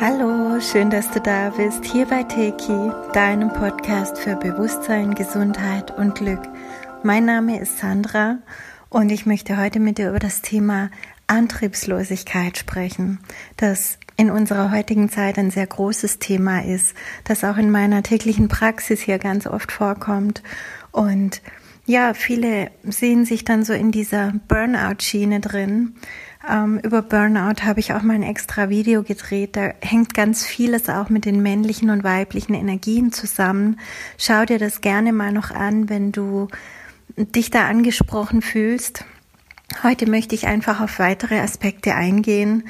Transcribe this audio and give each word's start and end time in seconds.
Hallo, 0.00 0.60
schön, 0.60 0.88
dass 0.88 1.10
du 1.10 1.20
da 1.20 1.50
bist, 1.50 1.84
hier 1.84 2.06
bei 2.06 2.22
Teki, 2.22 2.92
deinem 3.12 3.52
Podcast 3.52 4.16
für 4.16 4.36
Bewusstsein, 4.36 5.16
Gesundheit 5.16 5.90
und 5.98 6.14
Glück. 6.14 6.42
Mein 7.02 7.24
Name 7.24 7.58
ist 7.58 7.78
Sandra 7.78 8.38
und 8.88 9.10
ich 9.10 9.26
möchte 9.26 9.56
heute 9.58 9.80
mit 9.80 9.98
dir 9.98 10.10
über 10.10 10.20
das 10.20 10.42
Thema 10.42 10.90
Antriebslosigkeit 11.26 12.56
sprechen, 12.56 13.18
das 13.56 13.98
in 14.16 14.30
unserer 14.30 14.70
heutigen 14.70 15.08
Zeit 15.08 15.38
ein 15.38 15.50
sehr 15.50 15.66
großes 15.66 16.20
Thema 16.20 16.64
ist, 16.64 16.94
das 17.24 17.42
auch 17.42 17.56
in 17.56 17.72
meiner 17.72 18.04
täglichen 18.04 18.46
Praxis 18.46 19.00
hier 19.00 19.18
ganz 19.18 19.48
oft 19.48 19.72
vorkommt. 19.72 20.44
Und 20.92 21.42
ja, 21.90 22.14
viele 22.14 22.70
sehen 22.84 23.24
sich 23.24 23.44
dann 23.44 23.64
so 23.64 23.72
in 23.72 23.90
dieser 23.90 24.32
Burnout-Schiene 24.46 25.40
drin. 25.40 25.96
Ähm, 26.48 26.78
über 26.84 27.02
Burnout 27.02 27.64
habe 27.64 27.80
ich 27.80 27.92
auch 27.92 28.02
mal 28.02 28.14
ein 28.14 28.22
extra 28.22 28.68
Video 28.68 29.02
gedreht. 29.02 29.56
Da 29.56 29.72
hängt 29.80 30.14
ganz 30.14 30.46
vieles 30.46 30.88
auch 30.88 31.08
mit 31.08 31.24
den 31.24 31.42
männlichen 31.42 31.90
und 31.90 32.04
weiblichen 32.04 32.54
Energien 32.54 33.10
zusammen. 33.10 33.80
Schau 34.18 34.44
dir 34.44 34.58
das 34.58 34.80
gerne 34.80 35.12
mal 35.12 35.32
noch 35.32 35.50
an, 35.50 35.88
wenn 35.88 36.12
du 36.12 36.46
dich 37.16 37.50
da 37.50 37.66
angesprochen 37.66 38.40
fühlst. 38.40 39.04
Heute 39.82 40.08
möchte 40.08 40.36
ich 40.36 40.46
einfach 40.46 40.80
auf 40.80 41.00
weitere 41.00 41.40
Aspekte 41.40 41.94
eingehen, 41.96 42.68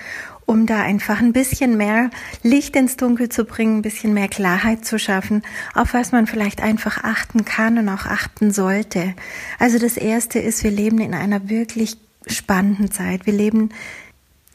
um 0.51 0.67
da 0.67 0.83
einfach 0.83 1.21
ein 1.21 1.33
bisschen 1.33 1.77
mehr 1.77 2.11
Licht 2.43 2.75
ins 2.75 2.97
Dunkel 2.97 3.29
zu 3.29 3.45
bringen, 3.45 3.79
ein 3.79 3.83
bisschen 3.83 4.13
mehr 4.13 4.27
Klarheit 4.27 4.85
zu 4.85 4.99
schaffen, 4.99 5.43
auf 5.75 5.95
was 5.95 6.11
man 6.11 6.27
vielleicht 6.27 6.61
einfach 6.61 7.05
achten 7.05 7.45
kann 7.45 7.79
und 7.79 7.89
auch 7.89 8.05
achten 8.05 8.51
sollte. 8.51 9.15
Also 9.61 9.79
das 9.79 9.97
erste 9.97 10.41
ist, 10.41 10.65
wir 10.65 10.73
leben 10.73 10.99
in 10.99 11.15
einer 11.15 11.49
wirklich 11.49 11.99
spannenden 12.27 12.91
Zeit. 12.91 13.27
Wir 13.27 13.33
leben 13.33 13.69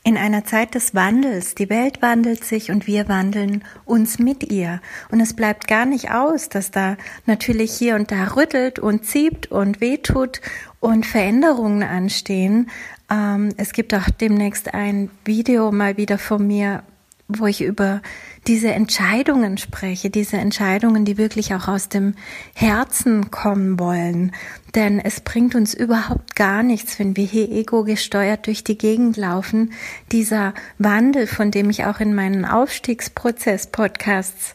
in 0.03 0.17
einer 0.17 0.43
Zeit 0.43 0.75
des 0.75 0.93
Wandels. 0.93 1.55
Die 1.55 1.69
Welt 1.69 2.01
wandelt 2.01 2.43
sich 2.43 2.71
und 2.71 2.87
wir 2.87 3.07
wandeln 3.07 3.63
uns 3.85 4.19
mit 4.19 4.51
ihr. 4.51 4.81
Und 5.11 5.21
es 5.21 5.33
bleibt 5.33 5.65
gar 5.65 5.85
nicht 5.85 6.11
aus, 6.11 6.49
dass 6.49 6.71
da 6.71 6.97
natürlich 7.25 7.71
hier 7.71 7.95
und 7.95 8.11
da 8.11 8.35
rüttelt 8.35 8.79
und 8.79 9.05
zieht 9.05 9.49
und 9.49 9.79
wehtut 9.79 10.41
und 10.81 11.05
Veränderungen 11.05 11.83
anstehen. 11.83 12.69
Ähm, 13.09 13.53
es 13.57 13.73
gibt 13.73 13.93
auch 13.93 14.09
demnächst 14.09 14.73
ein 14.73 15.09
Video 15.23 15.71
mal 15.71 15.97
wieder 15.97 16.17
von 16.17 16.45
mir, 16.45 16.83
wo 17.27 17.47
ich 17.47 17.61
über 17.61 18.01
diese 18.45 18.71
Entscheidungen 18.71 19.57
spreche, 19.57 20.11
diese 20.11 20.37
Entscheidungen, 20.37 21.05
die 21.05 21.17
wirklich 21.17 21.55
auch 21.55 21.67
aus 21.67 21.89
dem 21.89 22.13
Herzen 22.53 23.31
kommen 23.31 23.79
wollen. 23.79 24.31
Denn 24.75 24.99
es 24.99 25.21
bringt 25.21 25.55
uns 25.55 25.73
überhaupt 25.73 26.35
gar 26.35 26.61
nichts, 26.61 26.99
wenn 26.99 27.17
wir 27.17 27.25
hier 27.25 27.51
ego 27.51 27.83
gesteuert 27.83 28.45
durch 28.45 28.63
die 28.63 28.77
Gegend 28.77 29.17
laufen. 29.17 29.73
Dieser 30.11 30.53
Wandel, 30.77 31.25
von 31.25 31.49
dem 31.49 31.71
ich 31.71 31.85
auch 31.85 31.99
in 31.99 32.13
meinen 32.13 32.45
Aufstiegsprozess-Podcasts 32.45 34.53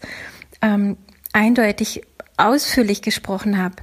ähm, 0.62 0.97
eindeutig 1.33 2.03
ausführlich 2.37 3.03
gesprochen 3.03 3.59
habe, 3.59 3.75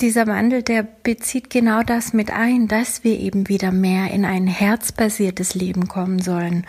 dieser 0.00 0.26
Wandel, 0.26 0.62
der 0.62 0.82
bezieht 0.82 1.48
genau 1.48 1.82
das 1.82 2.12
mit 2.12 2.30
ein, 2.30 2.68
dass 2.68 3.02
wir 3.02 3.18
eben 3.18 3.48
wieder 3.48 3.72
mehr 3.72 4.10
in 4.10 4.24
ein 4.24 4.46
herzbasiertes 4.46 5.54
Leben 5.54 5.88
kommen 5.88 6.20
sollen. 6.20 6.66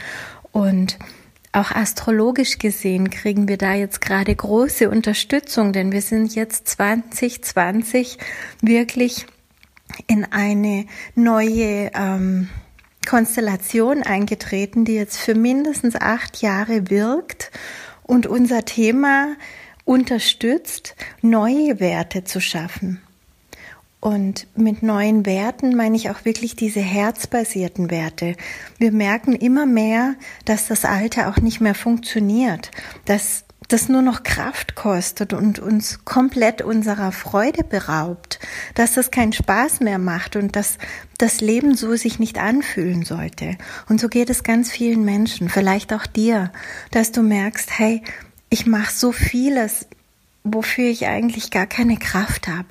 Und 0.51 0.97
auch 1.51 1.71
astrologisch 1.71 2.57
gesehen 2.57 3.09
kriegen 3.09 3.47
wir 3.47 3.57
da 3.57 3.73
jetzt 3.73 3.99
gerade 3.99 4.33
große 4.33 4.89
Unterstützung, 4.89 5.73
denn 5.73 5.91
wir 5.91 6.01
sind 6.01 6.35
jetzt 6.35 6.67
2020 6.69 8.17
wirklich 8.61 9.25
in 10.07 10.25
eine 10.31 10.85
neue 11.15 11.91
ähm, 11.93 12.49
Konstellation 13.07 14.03
eingetreten, 14.03 14.85
die 14.85 14.95
jetzt 14.95 15.17
für 15.17 15.35
mindestens 15.35 15.95
acht 15.95 16.41
Jahre 16.41 16.89
wirkt 16.89 17.51
und 18.03 18.27
unser 18.27 18.65
Thema 18.65 19.35
unterstützt, 19.85 20.95
neue 21.21 21.79
Werte 21.79 22.23
zu 22.23 22.41
schaffen. 22.41 23.01
Und 23.99 24.45
mit 24.55 24.83
neuen 24.83 25.25
Werten 25.25 25.75
meine 25.75 25.95
ich 25.95 26.09
auch 26.09 26.23
wirklich 26.23 26.55
diese 26.55 26.81
herzbasierten 26.81 27.89
Werte. 27.89 28.35
Wir 28.77 28.91
merken 28.91 29.33
immer 29.33 29.65
mehr, 29.65 30.15
dass 30.45 30.67
das 30.67 30.85
Alte 30.85 31.27
auch 31.27 31.37
nicht 31.37 31.61
mehr 31.61 31.73
funktioniert, 31.73 32.69
dass 33.05 33.43
das 33.67 33.89
nur 33.89 34.01
noch 34.01 34.23
Kraft 34.23 34.75
kostet 34.75 35.33
und 35.33 35.59
uns 35.59 36.05
komplett 36.05 36.61
unserer 36.61 37.11
Freude 37.11 37.63
beraubt, 37.63 38.39
dass 38.75 38.93
das 38.93 39.11
keinen 39.11 39.33
Spaß 39.33 39.81
mehr 39.81 39.97
macht 39.97 40.35
und 40.35 40.55
dass 40.55 40.77
das 41.17 41.41
Leben 41.41 41.75
so 41.75 41.95
sich 41.95 42.19
nicht 42.19 42.37
anfühlen 42.37 43.03
sollte. 43.03 43.57
Und 43.89 43.99
so 43.99 44.07
geht 44.07 44.29
es 44.29 44.43
ganz 44.43 44.71
vielen 44.71 45.03
Menschen, 45.03 45.49
vielleicht 45.49 45.91
auch 45.91 46.05
dir, 46.05 46.51
dass 46.91 47.11
du 47.11 47.23
merkst, 47.23 47.77
hey, 47.77 48.03
ich 48.49 48.67
mache 48.67 48.93
so 48.93 49.11
vieles, 49.11 49.87
wofür 50.45 50.85
ich 50.85 51.07
eigentlich 51.07 51.51
gar 51.51 51.65
keine 51.65 51.97
Kraft 51.97 52.47
habe 52.47 52.67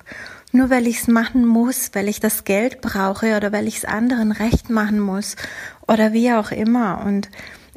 nur 0.57 0.69
weil 0.69 0.87
ich 0.87 1.01
es 1.01 1.07
machen 1.07 1.45
muss, 1.45 1.91
weil 1.93 2.07
ich 2.07 2.19
das 2.19 2.43
Geld 2.43 2.81
brauche 2.81 3.37
oder 3.37 3.51
weil 3.51 3.67
ich 3.67 3.77
es 3.77 3.85
anderen 3.85 4.31
recht 4.31 4.69
machen 4.69 4.99
muss 4.99 5.35
oder 5.87 6.13
wie 6.13 6.33
auch 6.33 6.51
immer. 6.51 7.03
Und 7.05 7.29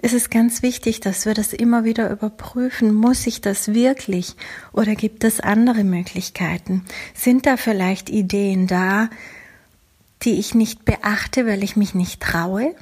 es 0.02 0.12
ist 0.14 0.30
ganz 0.30 0.62
wichtig, 0.62 1.00
dass 1.00 1.26
wir 1.26 1.34
das 1.34 1.52
immer 1.52 1.84
wieder 1.84 2.10
überprüfen. 2.10 2.94
Muss 2.94 3.26
ich 3.26 3.40
das 3.40 3.74
wirklich 3.74 4.34
oder 4.72 4.94
gibt 4.94 5.24
es 5.24 5.40
andere 5.40 5.84
Möglichkeiten? 5.84 6.84
Sind 7.14 7.46
da 7.46 7.56
vielleicht 7.56 8.08
Ideen 8.08 8.66
da, 8.66 9.10
die 10.22 10.38
ich 10.38 10.54
nicht 10.54 10.84
beachte, 10.84 11.46
weil 11.46 11.62
ich 11.62 11.76
mich 11.76 11.94
nicht 11.94 12.20
traue? 12.20 12.74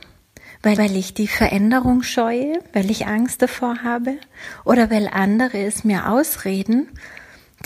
Weil, 0.62 0.96
ich 0.96 1.14
die 1.14 1.28
Veränderung 1.28 2.02
scheue, 2.02 2.58
weil 2.72 2.90
ich 2.90 3.06
Angst 3.06 3.42
davor 3.42 3.84
habe 3.84 4.16
oder 4.64 4.90
weil 4.90 5.08
andere 5.08 5.58
es 5.58 5.84
mir 5.84 6.10
ausreden 6.10 6.88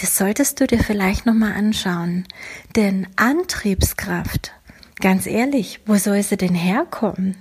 das 0.01 0.17
solltest 0.17 0.61
du 0.61 0.67
dir 0.67 0.83
vielleicht 0.83 1.27
nochmal 1.27 1.53
anschauen. 1.53 2.27
Denn 2.77 3.07
Antriebskraft, 3.17 4.53
ganz 5.01 5.27
ehrlich, 5.27 5.81
wo 5.87 5.97
soll 5.97 6.23
sie 6.23 6.37
denn 6.37 6.55
herkommen? 6.55 7.37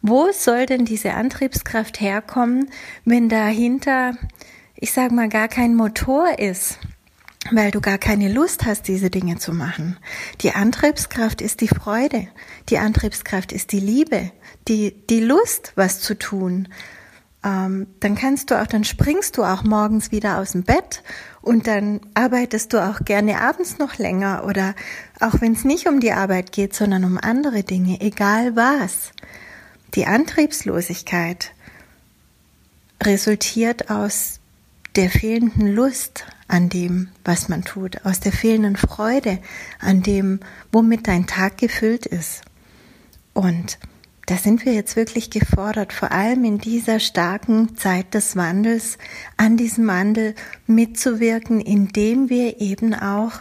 Wo 0.00 0.30
soll 0.32 0.66
denn 0.66 0.84
diese 0.84 1.14
Antriebskraft 1.14 2.00
herkommen, 2.00 2.70
wenn 3.04 3.28
dahinter, 3.28 4.14
ich 4.76 4.92
sag 4.92 5.10
mal, 5.10 5.28
gar 5.28 5.48
kein 5.48 5.74
Motor 5.74 6.38
ist? 6.38 6.78
weil 7.50 7.70
du 7.70 7.80
gar 7.80 7.98
keine 7.98 8.30
Lust 8.30 8.66
hast, 8.66 8.88
diese 8.88 9.10
Dinge 9.10 9.38
zu 9.38 9.52
machen. 9.52 9.96
Die 10.40 10.52
Antriebskraft 10.52 11.40
ist 11.40 11.60
die 11.60 11.68
Freude, 11.68 12.28
die 12.68 12.78
Antriebskraft 12.78 13.52
ist 13.52 13.72
die 13.72 13.80
Liebe, 13.80 14.32
die, 14.66 14.94
die 15.08 15.20
Lust, 15.20 15.72
was 15.74 16.00
zu 16.00 16.18
tun, 16.18 16.68
ähm, 17.44 17.86
dann 18.00 18.16
kannst 18.16 18.50
du 18.50 18.60
auch, 18.60 18.66
dann 18.66 18.84
springst 18.84 19.36
du 19.36 19.44
auch 19.44 19.62
morgens 19.62 20.10
wieder 20.10 20.38
aus 20.38 20.52
dem 20.52 20.64
Bett 20.64 21.02
und 21.40 21.66
dann 21.66 22.00
arbeitest 22.14 22.72
du 22.72 22.84
auch 22.84 23.04
gerne 23.04 23.40
abends 23.40 23.78
noch 23.78 23.96
länger 23.98 24.44
oder 24.44 24.74
auch 25.20 25.40
wenn 25.40 25.52
es 25.52 25.64
nicht 25.64 25.86
um 25.88 26.00
die 26.00 26.12
Arbeit 26.12 26.52
geht, 26.52 26.74
sondern 26.74 27.04
um 27.04 27.18
andere 27.20 27.62
Dinge, 27.62 28.00
egal 28.00 28.56
was. 28.56 29.12
Die 29.94 30.06
Antriebslosigkeit 30.06 31.52
resultiert 33.02 33.90
aus 33.90 34.40
der 34.96 35.10
fehlenden 35.10 35.68
Lust 35.68 36.26
an 36.48 36.68
dem, 36.68 37.08
was 37.24 37.48
man 37.48 37.62
tut, 37.62 38.04
aus 38.04 38.20
der 38.20 38.32
fehlenden 38.32 38.76
Freude 38.76 39.38
an 39.78 40.02
dem, 40.02 40.40
womit 40.72 41.06
dein 41.06 41.26
Tag 41.26 41.58
gefüllt 41.58 42.04
ist. 42.04 42.42
Und 43.32 43.78
da 44.28 44.36
sind 44.36 44.66
wir 44.66 44.74
jetzt 44.74 44.94
wirklich 44.94 45.30
gefordert, 45.30 45.94
vor 45.94 46.12
allem 46.12 46.44
in 46.44 46.58
dieser 46.58 47.00
starken 47.00 47.76
Zeit 47.76 48.12
des 48.12 48.36
Wandels, 48.36 48.98
an 49.38 49.56
diesem 49.56 49.86
Wandel 49.86 50.34
mitzuwirken, 50.66 51.62
indem 51.62 52.28
wir 52.28 52.60
eben 52.60 52.92
auch 52.92 53.40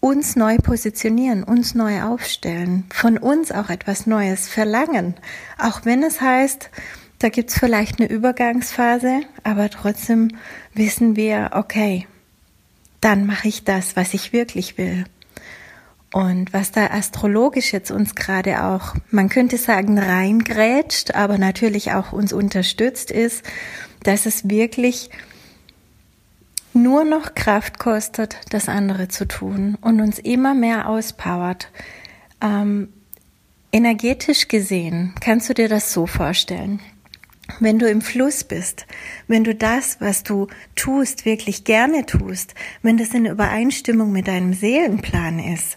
uns 0.00 0.34
neu 0.34 0.56
positionieren, 0.56 1.44
uns 1.44 1.74
neu 1.74 2.04
aufstellen, 2.04 2.84
von 2.90 3.18
uns 3.18 3.52
auch 3.52 3.68
etwas 3.68 4.06
Neues 4.06 4.48
verlangen, 4.48 5.14
auch 5.58 5.84
wenn 5.84 6.02
es 6.02 6.22
heißt, 6.22 6.70
da 7.18 7.28
gibt's 7.28 7.58
vielleicht 7.58 8.00
eine 8.00 8.08
Übergangsphase, 8.08 9.20
aber 9.44 9.68
trotzdem 9.68 10.28
wissen 10.72 11.16
wir, 11.16 11.50
okay, 11.52 12.06
dann 13.02 13.26
mache 13.26 13.48
ich 13.48 13.64
das, 13.64 13.94
was 13.94 14.14
ich 14.14 14.32
wirklich 14.32 14.78
will. 14.78 15.04
Und 16.12 16.52
was 16.52 16.72
da 16.72 16.88
astrologisch 16.88 17.72
jetzt 17.72 17.90
uns 17.90 18.14
gerade 18.14 18.64
auch, 18.64 18.94
man 19.10 19.30
könnte 19.30 19.56
sagen, 19.56 19.98
reingrätscht, 19.98 21.14
aber 21.14 21.38
natürlich 21.38 21.92
auch 21.92 22.12
uns 22.12 22.34
unterstützt, 22.34 23.10
ist, 23.10 23.44
dass 24.02 24.26
es 24.26 24.48
wirklich 24.48 25.08
nur 26.74 27.04
noch 27.04 27.34
Kraft 27.34 27.78
kostet, 27.78 28.36
das 28.50 28.68
andere 28.68 29.08
zu 29.08 29.26
tun 29.26 29.78
und 29.80 30.00
uns 30.00 30.18
immer 30.18 30.54
mehr 30.54 30.88
auspowert. 30.88 31.68
Ähm, 32.42 32.88
energetisch 33.72 34.48
gesehen 34.48 35.14
kannst 35.20 35.48
du 35.48 35.54
dir 35.54 35.68
das 35.68 35.94
so 35.94 36.06
vorstellen 36.06 36.80
wenn 37.60 37.78
du 37.78 37.88
im 37.88 38.00
Fluss 38.00 38.44
bist, 38.44 38.86
wenn 39.26 39.44
du 39.44 39.54
das, 39.54 40.00
was 40.00 40.22
du 40.22 40.46
tust, 40.74 41.24
wirklich 41.24 41.64
gerne 41.64 42.06
tust, 42.06 42.54
wenn 42.82 42.96
das 42.96 43.14
in 43.14 43.26
Übereinstimmung 43.26 44.12
mit 44.12 44.28
deinem 44.28 44.52
Seelenplan 44.52 45.38
ist, 45.38 45.76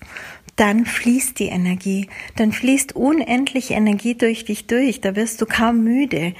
dann 0.56 0.85
fließt 0.85 1.38
die 1.39 1.47
Energie, 1.47 2.07
dann 2.35 2.51
fließt 2.51 2.95
unendlich 2.95 3.71
Energie 3.71 4.15
durch 4.15 4.45
dich 4.45 4.67
durch, 4.67 5.01
da 5.01 5.15
wirst 5.15 5.41
du 5.41 5.45
kaum 5.45 5.83
müde, 5.83 6.33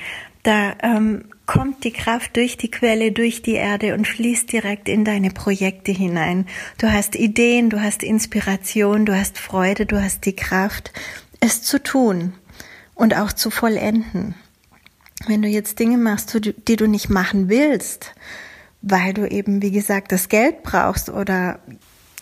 da 0.44 0.76
ähm, 0.84 1.26
kommt 1.46 1.84
die 1.84 1.92
Kraft 1.92 2.38
durch 2.38 2.56
die 2.58 2.72
Quelle, 2.72 3.12
durch 3.12 3.42
die 3.42 3.54
Erde 3.54 3.94
und 3.94 4.08
fließt 4.08 4.52
direkt 4.52 4.88
in 4.88 5.04
deine 5.04 5.32
Projekte 5.32 5.92
hinein. 5.92 6.46
Du 6.78 6.92
hast 6.92 7.16
Ideen, 7.16 7.70
du 7.70 7.82
hast 7.82 8.04
Inspiration, 8.04 9.06
du 9.06 9.18
hast 9.18 9.38
Freude, 9.38 9.86
du 9.86 10.02
hast 10.02 10.26
die 10.26 10.36
Kraft, 10.36 10.92
es 11.40 11.62
zu 11.62 11.82
tun 11.82 12.34
und 12.94 13.18
auch 13.18 13.34
zu 13.34 13.50
vollenden. 13.50 14.36
Wenn 15.28 15.42
du 15.42 15.48
jetzt 15.48 15.80
Dinge 15.80 15.98
machst, 15.98 16.40
die 16.68 16.76
du 16.76 16.88
nicht 16.88 17.10
machen 17.10 17.50
willst, 17.50 18.14
weil 18.82 19.14
du 19.14 19.28
eben, 19.28 19.62
wie 19.62 19.72
gesagt, 19.72 20.12
das 20.12 20.30
Geld 20.30 20.64
brauchst 20.64 21.10
oder 21.10 21.60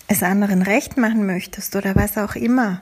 es 0.07 0.23
anderen 0.23 0.61
recht 0.61 0.97
machen 0.97 1.25
möchtest 1.25 1.75
oder 1.75 1.95
was 1.95 2.17
auch 2.17 2.35
immer, 2.35 2.81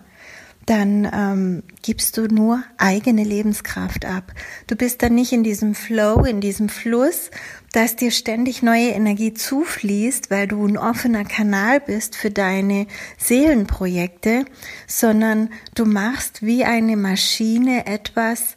dann 0.66 1.10
ähm, 1.12 1.64
gibst 1.82 2.18
du 2.18 2.28
nur 2.28 2.64
eigene 2.78 3.24
Lebenskraft 3.24 4.06
ab. 4.06 4.32
Du 4.68 4.76
bist 4.76 5.02
dann 5.02 5.16
nicht 5.16 5.34
in 5.34 5.44
diesem 5.44 5.74
Flow, 5.74 6.24
in 6.24 6.40
diesem 6.40 6.70
Fluss, 6.70 7.32
dass 7.74 7.96
dir 7.96 8.12
ständig 8.12 8.62
neue 8.62 8.90
Energie 8.90 9.34
zufließt, 9.34 10.30
weil 10.30 10.48
du 10.48 10.66
ein 10.66 10.78
offener 10.78 11.24
Kanal 11.24 11.80
bist 11.80 12.16
für 12.16 12.30
deine 12.30 12.86
Seelenprojekte, 13.18 14.46
sondern 14.88 15.50
du 15.74 15.86
machst 15.86 16.44
wie 16.44 16.64
eine 16.64 16.96
Maschine 16.96 17.88
etwas, 17.88 18.56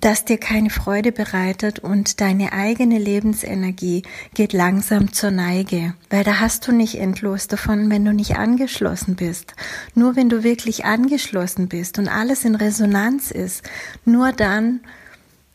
das 0.00 0.24
dir 0.24 0.38
keine 0.38 0.70
Freude 0.70 1.12
bereitet 1.12 1.78
und 1.78 2.20
deine 2.20 2.52
eigene 2.52 2.98
Lebensenergie 2.98 4.02
geht 4.34 4.52
langsam 4.52 5.12
zur 5.12 5.30
Neige, 5.30 5.94
weil 6.10 6.24
da 6.24 6.40
hast 6.40 6.66
du 6.66 6.72
nicht 6.72 6.96
endlos 6.96 7.48
davon, 7.48 7.90
wenn 7.90 8.04
du 8.04 8.12
nicht 8.12 8.36
angeschlossen 8.36 9.16
bist. 9.16 9.54
Nur 9.94 10.16
wenn 10.16 10.28
du 10.28 10.42
wirklich 10.42 10.84
angeschlossen 10.84 11.68
bist 11.68 11.98
und 11.98 12.08
alles 12.08 12.44
in 12.44 12.54
Resonanz 12.54 13.30
ist, 13.30 13.62
nur 14.04 14.32
dann 14.32 14.80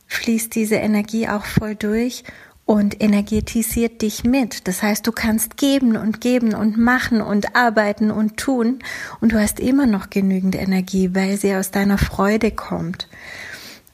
fließt 0.08 0.54
diese 0.56 0.76
Energie 0.76 1.28
auch 1.28 1.46
voll 1.46 1.76
durch 1.76 2.24
und 2.66 3.02
energetisiert 3.02 4.02
dich 4.02 4.24
mit. 4.24 4.68
Das 4.68 4.82
heißt, 4.82 5.06
du 5.06 5.12
kannst 5.12 5.58
geben 5.58 5.98
und 5.98 6.22
geben 6.22 6.54
und 6.54 6.78
machen 6.78 7.22
und 7.22 7.56
arbeiten 7.56 8.12
und 8.12 8.38
tun 8.38 8.80
und 9.20 9.34
du 9.34 9.40
hast 9.40 9.60
immer 9.60 9.86
noch 9.86 10.10
genügend 10.10 10.56
Energie, 10.56 11.10
weil 11.14 11.38
sie 11.38 11.54
aus 11.56 11.72
deiner 11.72 11.98
Freude 11.98 12.52
kommt. 12.52 13.08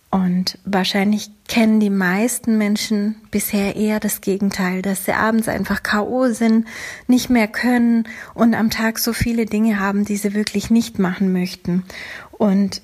Und 0.10 0.58
wahrscheinlich 0.64 1.30
kennen 1.50 1.82
die 1.82 1.90
meisten 1.90 2.58
Menschen 2.58 3.16
bisher 3.30 3.76
eher 3.76 4.00
das 4.00 4.22
Gegenteil, 4.22 4.82
dass 4.82 5.04
sie 5.04 5.14
abends 5.14 5.50
einfach 5.50 5.84
K.O. 5.84 6.30
sind, 6.30 6.66
nicht 7.08 7.30
mehr 7.30 7.48
können 7.48 8.08
und 8.34 8.54
am 8.54 8.70
Tag 8.70 9.00
so 9.00 9.12
viele 9.12 9.46
Dinge 9.46 9.80
haben, 9.80 10.06
die 10.06 10.16
sie 10.16 10.34
wirklich 10.34 10.70
nicht 10.70 10.98
machen 10.98 11.34
möchten. 11.34 11.84
Und 12.32 12.82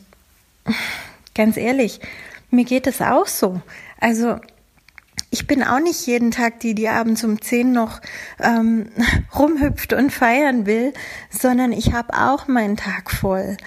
ganz 1.34 1.56
ehrlich, 1.56 2.02
mir 2.50 2.66
geht 2.66 2.88
es 2.88 3.02
auch 3.02 3.28
so. 3.28 3.62
Also 4.02 4.40
ich 5.30 5.48
bin 5.48 5.64
auch 5.64 5.80
nicht 5.80 6.06
jeden 6.06 6.30
Tag 6.30 6.60
die, 6.60 6.75
die 6.75 6.90
abends 6.90 7.24
um 7.24 7.42
zehn 7.42 7.72
noch 7.72 8.02
ähm, 8.40 8.90
rumhüpft 9.36 9.94
und 9.94 10.12
feiern 10.12 10.66
will, 10.66 10.94
sondern 11.31 11.72
ich 11.72 11.94
habe 11.94 12.14
auch 12.14 12.48
meinen 12.48 12.78
Tag 12.78 13.10
voll 13.10 13.58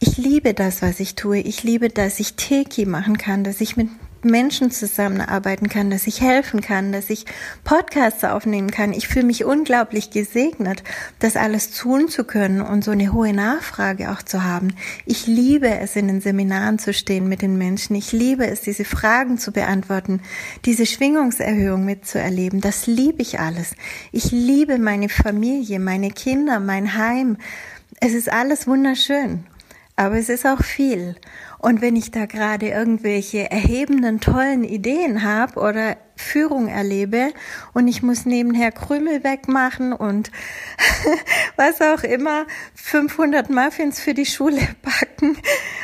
ich 0.00 0.16
liebe 0.16 0.54
das, 0.54 0.80
was 0.80 0.98
ich 0.98 1.14
tue. 1.14 1.38
Ich 1.40 1.62
liebe, 1.62 1.90
dass 1.90 2.20
ich 2.20 2.34
Teki 2.34 2.86
machen 2.86 3.18
kann, 3.18 3.44
dass 3.44 3.60
ich 3.60 3.76
mit 3.76 3.88
Menschen 4.22 4.70
zusammenarbeiten 4.70 5.68
kann, 5.68 5.90
dass 5.90 6.06
ich 6.06 6.22
helfen 6.22 6.62
kann, 6.62 6.90
dass 6.90 7.10
ich 7.10 7.26
Podcasts 7.64 8.24
aufnehmen 8.24 8.70
kann. 8.70 8.92
Ich 8.94 9.08
fühle 9.08 9.26
mich 9.26 9.44
unglaublich 9.44 10.10
gesegnet, 10.10 10.82
das 11.18 11.36
alles 11.36 11.70
tun 11.70 12.08
zu 12.08 12.24
können 12.24 12.62
und 12.62 12.82
so 12.82 12.90
eine 12.92 13.12
hohe 13.12 13.32
Nachfrage 13.34 14.10
auch 14.10 14.22
zu 14.22 14.42
haben. 14.42 14.74
Ich 15.04 15.26
liebe 15.26 15.68
es, 15.68 15.96
in 15.96 16.08
den 16.08 16.20
Seminaren 16.22 16.78
zu 16.78 16.92
stehen 16.94 17.28
mit 17.28 17.42
den 17.42 17.58
Menschen. 17.58 17.94
Ich 17.94 18.12
liebe 18.12 18.46
es, 18.46 18.62
diese 18.62 18.86
Fragen 18.86 19.36
zu 19.36 19.52
beantworten, 19.52 20.20
diese 20.64 20.86
Schwingungserhöhung 20.86 21.84
mitzuerleben. 21.84 22.62
Das 22.62 22.86
liebe 22.86 23.20
ich 23.20 23.38
alles. 23.38 23.74
Ich 24.12 24.32
liebe 24.32 24.78
meine 24.78 25.10
Familie, 25.10 25.78
meine 25.78 26.10
Kinder, 26.10 26.58
mein 26.58 26.96
Heim. 26.96 27.36
Es 28.00 28.12
ist 28.12 28.32
alles 28.32 28.66
wunderschön 28.66 29.44
aber 30.00 30.16
es 30.16 30.30
ist 30.30 30.46
auch 30.46 30.62
viel. 30.64 31.14
Und 31.58 31.82
wenn 31.82 31.94
ich 31.94 32.10
da 32.10 32.24
gerade 32.24 32.68
irgendwelche 32.68 33.50
erhebenden, 33.50 34.18
tollen 34.18 34.64
Ideen 34.64 35.22
habe 35.22 35.60
oder 35.60 35.98
Führung 36.16 36.68
erlebe 36.68 37.34
und 37.74 37.86
ich 37.86 38.02
muss 38.02 38.24
nebenher 38.24 38.72
Krümel 38.72 39.24
wegmachen 39.24 39.92
und 39.92 40.30
was 41.56 41.82
auch 41.82 42.02
immer, 42.02 42.46
500 42.76 43.50
Muffins 43.50 44.00
für 44.00 44.14
die 44.14 44.24
Schule 44.24 44.62
backen, 44.82 45.36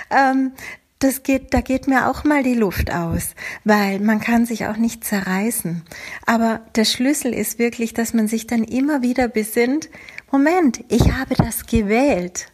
ähm, 0.08 0.52
das 0.98 1.22
geht, 1.22 1.52
da 1.52 1.60
geht 1.60 1.86
mir 1.86 2.08
auch 2.08 2.24
mal 2.24 2.42
die 2.42 2.54
Luft 2.54 2.90
aus, 2.90 3.34
weil 3.64 4.00
man 4.00 4.18
kann 4.18 4.46
sich 4.46 4.64
auch 4.64 4.78
nicht 4.78 5.04
zerreißen. 5.04 5.82
Aber 6.24 6.62
der 6.74 6.86
Schlüssel 6.86 7.34
ist 7.34 7.58
wirklich, 7.58 7.92
dass 7.92 8.14
man 8.14 8.28
sich 8.28 8.46
dann 8.46 8.64
immer 8.64 9.02
wieder 9.02 9.28
besinnt, 9.28 9.90
Moment, 10.30 10.82
ich 10.88 11.12
habe 11.12 11.34
das 11.34 11.66
gewählt. 11.66 12.50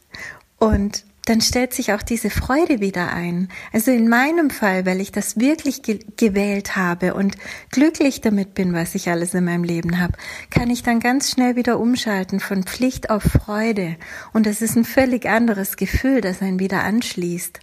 Und 0.59 1.05
dann 1.25 1.41
stellt 1.41 1.73
sich 1.73 1.93
auch 1.93 2.03
diese 2.03 2.31
Freude 2.31 2.81
wieder 2.81 3.13
ein. 3.13 3.49
Also 3.73 3.93
in 3.93 4.09
meinem 4.09 4.51
Fall, 4.51 4.87
weil 4.87 5.01
ich 5.01 5.13
das 5.13 5.39
wirklich 5.39 5.83
ge 5.83 6.01
gewählt 6.17 6.75
habe 6.75 7.15
und 7.15 7.37
glücklich 7.71 8.21
damit 8.21 8.55
bin, 8.55 8.73
was 8.73 8.95
ich 8.95 9.09
alles 9.09 9.35
in 9.35 9.45
meinem 9.45 9.65
Leben 9.65 10.01
habe, 10.01 10.15
kann 10.51 10.69
ich 10.71 10.83
dann 10.83 10.99
ganz 10.99 11.31
schnell 11.31 11.55
wieder 11.55 11.79
umschalten 11.79 12.41
von 12.41 12.65
Pflicht 12.65 13.11
auf 13.11 13.23
Freude. 13.23 13.97
Und 14.33 14.47
das 14.47 14.63
ist 14.63 14.77
ein 14.77 14.85
völlig 14.85 15.27
anderes 15.27 15.77
Gefühl, 15.77 16.21
das 16.21 16.43
einen 16.43 16.59
wieder 16.59 16.83
anschließt. 16.83 17.61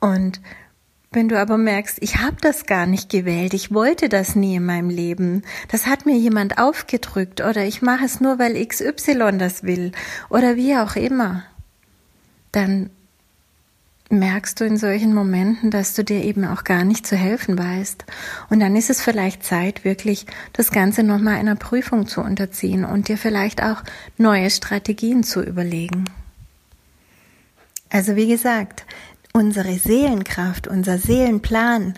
Und 0.00 0.40
wenn 1.14 1.28
du 1.28 1.38
aber 1.38 1.58
merkst, 1.58 1.98
ich 2.00 2.16
habe 2.16 2.36
das 2.40 2.66
gar 2.66 2.86
nicht 2.86 3.08
gewählt, 3.08 3.54
ich 3.54 3.72
wollte 3.72 4.08
das 4.08 4.34
nie 4.34 4.56
in 4.56 4.66
meinem 4.66 4.90
Leben, 4.90 5.42
das 5.68 5.86
hat 5.86 6.06
mir 6.06 6.16
jemand 6.16 6.58
aufgedrückt 6.58 7.40
oder 7.40 7.64
ich 7.64 7.82
mache 7.82 8.04
es 8.04 8.20
nur, 8.20 8.40
weil 8.40 8.66
XY 8.66 9.38
das 9.38 9.62
will 9.62 9.92
oder 10.28 10.56
wie 10.56 10.76
auch 10.76 10.96
immer, 10.96 11.44
dann 12.56 12.90
merkst 14.10 14.60
du 14.60 14.64
in 14.64 14.76
solchen 14.76 15.14
Momenten, 15.14 15.70
dass 15.70 15.94
du 15.94 16.04
dir 16.04 16.22
eben 16.22 16.44
auch 16.44 16.64
gar 16.64 16.84
nicht 16.84 17.06
zu 17.06 17.16
helfen 17.16 17.58
weißt. 17.58 18.04
Und 18.50 18.60
dann 18.60 18.76
ist 18.76 18.90
es 18.90 19.00
vielleicht 19.00 19.42
Zeit, 19.42 19.84
wirklich 19.84 20.26
das 20.52 20.70
Ganze 20.70 21.02
nochmal 21.02 21.36
einer 21.36 21.56
Prüfung 21.56 22.06
zu 22.06 22.20
unterziehen 22.20 22.84
und 22.84 23.08
dir 23.08 23.18
vielleicht 23.18 23.62
auch 23.62 23.82
neue 24.18 24.50
Strategien 24.50 25.24
zu 25.24 25.42
überlegen. 25.42 26.04
Also 27.90 28.16
wie 28.16 28.28
gesagt, 28.28 28.84
unsere 29.32 29.78
Seelenkraft, 29.78 30.68
unser 30.68 30.98
Seelenplan, 30.98 31.94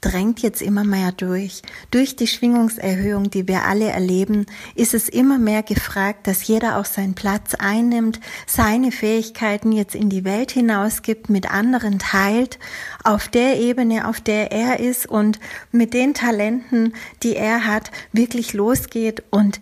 drängt 0.00 0.40
jetzt 0.40 0.62
immer 0.62 0.84
mehr 0.84 1.12
durch. 1.12 1.62
Durch 1.90 2.16
die 2.16 2.26
Schwingungserhöhung, 2.26 3.30
die 3.30 3.46
wir 3.46 3.64
alle 3.64 3.90
erleben, 3.90 4.46
ist 4.74 4.94
es 4.94 5.08
immer 5.08 5.38
mehr 5.38 5.62
gefragt, 5.62 6.26
dass 6.26 6.46
jeder 6.46 6.78
auch 6.78 6.84
seinen 6.84 7.14
Platz 7.14 7.54
einnimmt, 7.54 8.20
seine 8.46 8.92
Fähigkeiten 8.92 9.72
jetzt 9.72 9.94
in 9.94 10.08
die 10.08 10.24
Welt 10.24 10.50
hinausgibt, 10.50 11.28
mit 11.28 11.50
anderen 11.50 11.98
teilt, 11.98 12.58
auf 13.04 13.28
der 13.28 13.58
Ebene, 13.58 14.08
auf 14.08 14.20
der 14.20 14.52
er 14.52 14.80
ist 14.80 15.06
und 15.06 15.38
mit 15.70 15.94
den 15.94 16.14
Talenten, 16.14 16.94
die 17.22 17.36
er 17.36 17.66
hat, 17.66 17.90
wirklich 18.12 18.52
losgeht 18.52 19.22
und 19.30 19.60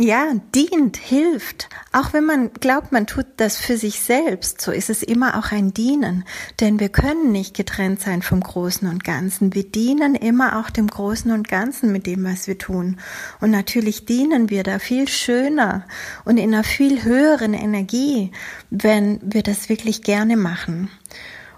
ja, 0.00 0.32
dient, 0.54 0.96
hilft. 0.96 1.68
Auch 1.92 2.12
wenn 2.12 2.24
man 2.24 2.52
glaubt, 2.52 2.92
man 2.92 3.08
tut 3.08 3.26
das 3.38 3.56
für 3.58 3.76
sich 3.76 4.00
selbst, 4.00 4.60
so 4.60 4.70
ist 4.70 4.90
es 4.90 5.02
immer 5.02 5.36
auch 5.36 5.50
ein 5.50 5.74
Dienen. 5.74 6.24
Denn 6.60 6.78
wir 6.78 6.88
können 6.88 7.32
nicht 7.32 7.56
getrennt 7.56 8.00
sein 8.00 8.22
vom 8.22 8.40
Großen 8.40 8.88
und 8.88 9.02
Ganzen. 9.02 9.54
Wir 9.54 9.64
dienen 9.64 10.14
immer 10.14 10.60
auch 10.60 10.70
dem 10.70 10.86
Großen 10.86 11.32
und 11.32 11.48
Ganzen 11.48 11.90
mit 11.90 12.06
dem, 12.06 12.24
was 12.24 12.46
wir 12.46 12.58
tun. 12.58 13.00
Und 13.40 13.50
natürlich 13.50 14.06
dienen 14.06 14.50
wir 14.50 14.62
da 14.62 14.78
viel 14.78 15.08
schöner 15.08 15.84
und 16.24 16.36
in 16.36 16.54
einer 16.54 16.62
viel 16.62 17.02
höheren 17.02 17.54
Energie, 17.54 18.30
wenn 18.70 19.18
wir 19.22 19.42
das 19.42 19.68
wirklich 19.68 20.02
gerne 20.02 20.36
machen. 20.36 20.90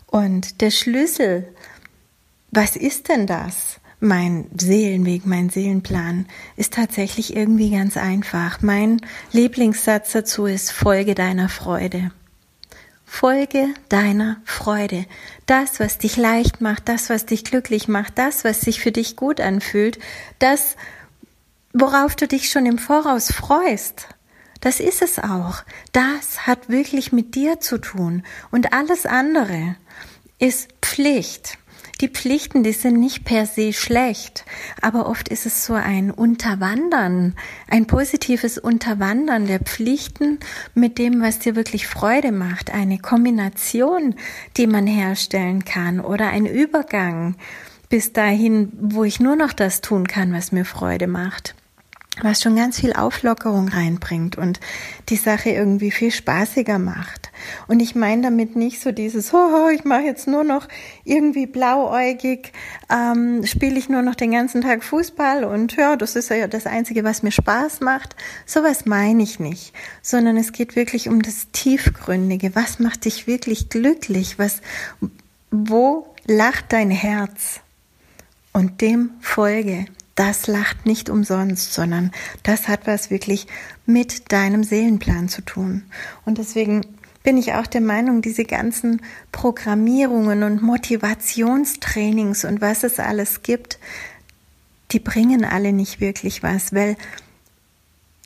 Und 0.06 0.62
der 0.62 0.70
Schlüssel, 0.70 1.46
was 2.50 2.74
ist 2.74 3.10
denn 3.10 3.26
das? 3.26 3.79
Mein 4.00 4.46
Seelenweg, 4.58 5.26
mein 5.26 5.50
Seelenplan 5.50 6.26
ist 6.56 6.74
tatsächlich 6.74 7.36
irgendwie 7.36 7.70
ganz 7.70 7.96
einfach. 7.96 8.62
Mein 8.62 9.00
Lieblingssatz 9.32 10.12
dazu 10.12 10.46
ist, 10.46 10.72
folge 10.72 11.14
deiner 11.14 11.48
Freude. 11.48 12.10
Folge 13.04 13.68
deiner 13.88 14.40
Freude. 14.44 15.04
Das, 15.46 15.80
was 15.80 15.98
dich 15.98 16.16
leicht 16.16 16.60
macht, 16.60 16.88
das, 16.88 17.10
was 17.10 17.26
dich 17.26 17.44
glücklich 17.44 17.88
macht, 17.88 18.16
das, 18.18 18.44
was 18.44 18.60
sich 18.62 18.80
für 18.80 18.92
dich 18.92 19.16
gut 19.16 19.40
anfühlt, 19.40 19.98
das, 20.38 20.76
worauf 21.72 22.16
du 22.16 22.26
dich 22.26 22.50
schon 22.50 22.66
im 22.66 22.78
Voraus 22.78 23.32
freust. 23.32 24.06
Das 24.60 24.80
ist 24.80 25.02
es 25.02 25.18
auch. 25.18 25.62
Das 25.92 26.46
hat 26.46 26.68
wirklich 26.68 27.12
mit 27.12 27.34
dir 27.34 27.60
zu 27.60 27.78
tun. 27.78 28.22
Und 28.50 28.72
alles 28.72 29.06
andere 29.06 29.76
ist 30.38 30.68
Pflicht. 30.80 31.58
Die 32.00 32.08
Pflichten, 32.08 32.62
die 32.62 32.72
sind 32.72 32.98
nicht 32.98 33.24
per 33.24 33.46
se 33.46 33.72
schlecht, 33.72 34.44
aber 34.80 35.06
oft 35.06 35.28
ist 35.28 35.46
es 35.46 35.64
so 35.64 35.74
ein 35.74 36.10
Unterwandern, 36.10 37.34
ein 37.68 37.86
positives 37.86 38.58
Unterwandern 38.58 39.46
der 39.46 39.60
Pflichten 39.60 40.38
mit 40.74 40.98
dem, 40.98 41.20
was 41.20 41.38
dir 41.38 41.56
wirklich 41.56 41.86
Freude 41.86 42.32
macht, 42.32 42.72
eine 42.72 42.98
Kombination, 42.98 44.14
die 44.56 44.66
man 44.66 44.86
herstellen 44.86 45.64
kann 45.64 46.00
oder 46.00 46.28
ein 46.28 46.46
Übergang 46.46 47.36
bis 47.88 48.12
dahin, 48.12 48.72
wo 48.80 49.04
ich 49.04 49.20
nur 49.20 49.36
noch 49.36 49.52
das 49.52 49.80
tun 49.80 50.06
kann, 50.06 50.32
was 50.32 50.52
mir 50.52 50.64
Freude 50.64 51.06
macht 51.06 51.54
was 52.24 52.42
schon 52.42 52.56
ganz 52.56 52.80
viel 52.80 52.92
Auflockerung 52.92 53.68
reinbringt 53.68 54.36
und 54.36 54.60
die 55.08 55.16
Sache 55.16 55.50
irgendwie 55.50 55.90
viel 55.90 56.10
spaßiger 56.10 56.78
macht. 56.78 57.30
Und 57.68 57.80
ich 57.80 57.94
meine 57.94 58.22
damit 58.22 58.56
nicht 58.56 58.80
so 58.80 58.92
dieses, 58.92 59.32
oh, 59.32 59.68
ich 59.68 59.84
mache 59.84 60.02
jetzt 60.02 60.26
nur 60.26 60.44
noch 60.44 60.68
irgendwie 61.04 61.46
blauäugig, 61.46 62.52
ähm, 62.90 63.44
spiele 63.46 63.78
ich 63.78 63.88
nur 63.88 64.02
noch 64.02 64.14
den 64.14 64.32
ganzen 64.32 64.62
Tag 64.62 64.84
Fußball 64.84 65.44
und 65.44 65.76
ja, 65.76 65.96
das 65.96 66.16
ist 66.16 66.30
ja 66.30 66.46
das 66.46 66.66
Einzige, 66.66 67.04
was 67.04 67.22
mir 67.22 67.32
Spaß 67.32 67.80
macht. 67.80 68.16
Sowas 68.46 68.86
meine 68.86 69.22
ich 69.22 69.40
nicht, 69.40 69.72
sondern 70.02 70.36
es 70.36 70.52
geht 70.52 70.76
wirklich 70.76 71.08
um 71.08 71.22
das 71.22 71.48
Tiefgründige. 71.52 72.54
Was 72.54 72.78
macht 72.78 73.04
dich 73.04 73.26
wirklich 73.26 73.68
glücklich? 73.68 74.38
Was, 74.38 74.60
wo 75.50 76.14
lacht 76.26 76.72
dein 76.72 76.90
Herz? 76.90 77.60
Und 78.52 78.80
dem 78.80 79.10
folge 79.20 79.86
das 80.20 80.46
lacht 80.48 80.84
nicht 80.84 81.08
umsonst, 81.08 81.72
sondern 81.72 82.10
das 82.42 82.68
hat 82.68 82.86
was 82.86 83.10
wirklich 83.10 83.46
mit 83.86 84.30
deinem 84.32 84.64
Seelenplan 84.64 85.30
zu 85.30 85.40
tun. 85.40 85.84
Und 86.26 86.36
deswegen 86.36 86.82
bin 87.22 87.38
ich 87.38 87.54
auch 87.54 87.66
der 87.66 87.80
Meinung, 87.80 88.20
diese 88.20 88.44
ganzen 88.44 89.00
Programmierungen 89.32 90.42
und 90.42 90.60
Motivationstrainings 90.60 92.44
und 92.44 92.60
was 92.60 92.84
es 92.84 93.00
alles 93.00 93.42
gibt, 93.42 93.78
die 94.90 94.98
bringen 94.98 95.42
alle 95.42 95.72
nicht 95.72 96.02
wirklich 96.02 96.42
was, 96.42 96.74
weil 96.74 96.96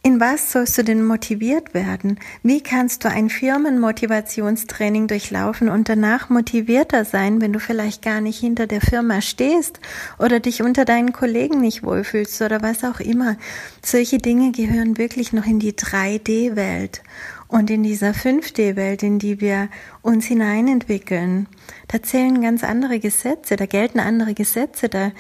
in 0.07 0.21
was 0.21 0.53
sollst 0.53 0.77
du 0.77 0.85
denn 0.85 1.03
motiviert 1.03 1.73
werden? 1.73 2.21
Wie 2.43 2.63
kannst 2.63 3.05
du 3.05 3.09
ein 3.09 3.31
Firmenmotivationstraining 3.31 5.07
durchlaufen 5.09 5.71
und 5.71 5.89
danach 5.89 6.29
motivierter 6.29 7.07
sein, 7.07 7.41
wenn 7.41 7.55
du 7.55 7.59
vielleicht 7.59 8.03
gar 8.03 8.21
nicht 8.21 8.39
hinter 8.39 8.67
der 8.67 8.83
Firma 8.83 9.23
stehst 9.23 9.81
oder 10.19 10.41
dich 10.41 10.61
unter 10.61 10.85
deinen 10.85 11.15
Kollegen 11.15 11.59
nicht 11.63 11.83
wohlfühlst 11.85 12.43
oder 12.43 12.61
was 12.61 12.85
auch 12.85 13.01
immer? 13.01 13.39
Solche 13.83 14.19
Dinge 14.19 14.53
gehören 14.53 14.99
wirklich 14.99 15.33
noch 15.33 15.47
in 15.47 15.59
die 15.59 15.73
3D-Welt. 15.73 17.03
Und 17.49 17.71
in 17.71 17.83
dieser 17.83 18.11
5D-Welt, 18.11 19.03
in 19.03 19.19
die 19.19 19.41
wir 19.41 19.71
uns 20.03 20.27
hineinentwickeln, 20.27 21.47
da 21.89 22.03
zählen 22.03 22.43
ganz 22.43 22.63
andere 22.63 22.99
Gesetze, 22.99 23.57
da 23.57 23.65
gelten 23.65 24.01
andere 24.01 24.35
Gesetze, 24.35 24.91
da 24.91 25.13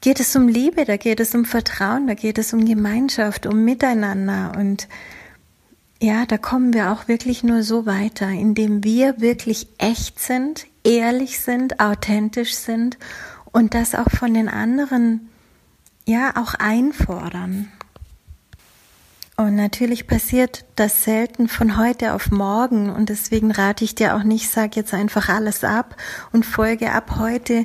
geht 0.00 0.20
es 0.20 0.34
um 0.36 0.48
Liebe, 0.48 0.84
da 0.84 0.96
geht 0.96 1.20
es 1.20 1.34
um 1.34 1.44
Vertrauen, 1.44 2.06
da 2.06 2.14
geht 2.14 2.38
es 2.38 2.52
um 2.52 2.64
Gemeinschaft, 2.64 3.46
um 3.46 3.64
Miteinander 3.64 4.52
und 4.56 4.88
ja, 6.00 6.26
da 6.26 6.38
kommen 6.38 6.74
wir 6.74 6.92
auch 6.92 7.08
wirklich 7.08 7.42
nur 7.42 7.64
so 7.64 7.84
weiter, 7.84 8.28
indem 8.28 8.84
wir 8.84 9.20
wirklich 9.20 9.66
echt 9.78 10.20
sind, 10.20 10.66
ehrlich 10.84 11.40
sind, 11.40 11.80
authentisch 11.80 12.54
sind 12.54 12.98
und 13.50 13.74
das 13.74 13.96
auch 13.96 14.10
von 14.10 14.32
den 14.32 14.48
anderen 14.48 15.28
ja 16.06 16.34
auch 16.36 16.54
einfordern. 16.54 17.70
Und 19.36 19.54
natürlich 19.54 20.08
passiert 20.08 20.64
das 20.74 21.04
selten 21.04 21.46
von 21.46 21.76
heute 21.76 22.12
auf 22.14 22.32
morgen 22.32 22.90
und 22.90 23.08
deswegen 23.08 23.52
rate 23.52 23.84
ich 23.84 23.94
dir 23.94 24.16
auch 24.16 24.24
nicht, 24.24 24.50
sag 24.50 24.74
jetzt 24.74 24.92
einfach 24.92 25.28
alles 25.28 25.62
ab 25.62 25.96
und 26.32 26.44
folge 26.44 26.90
ab 26.90 27.18
heute 27.20 27.62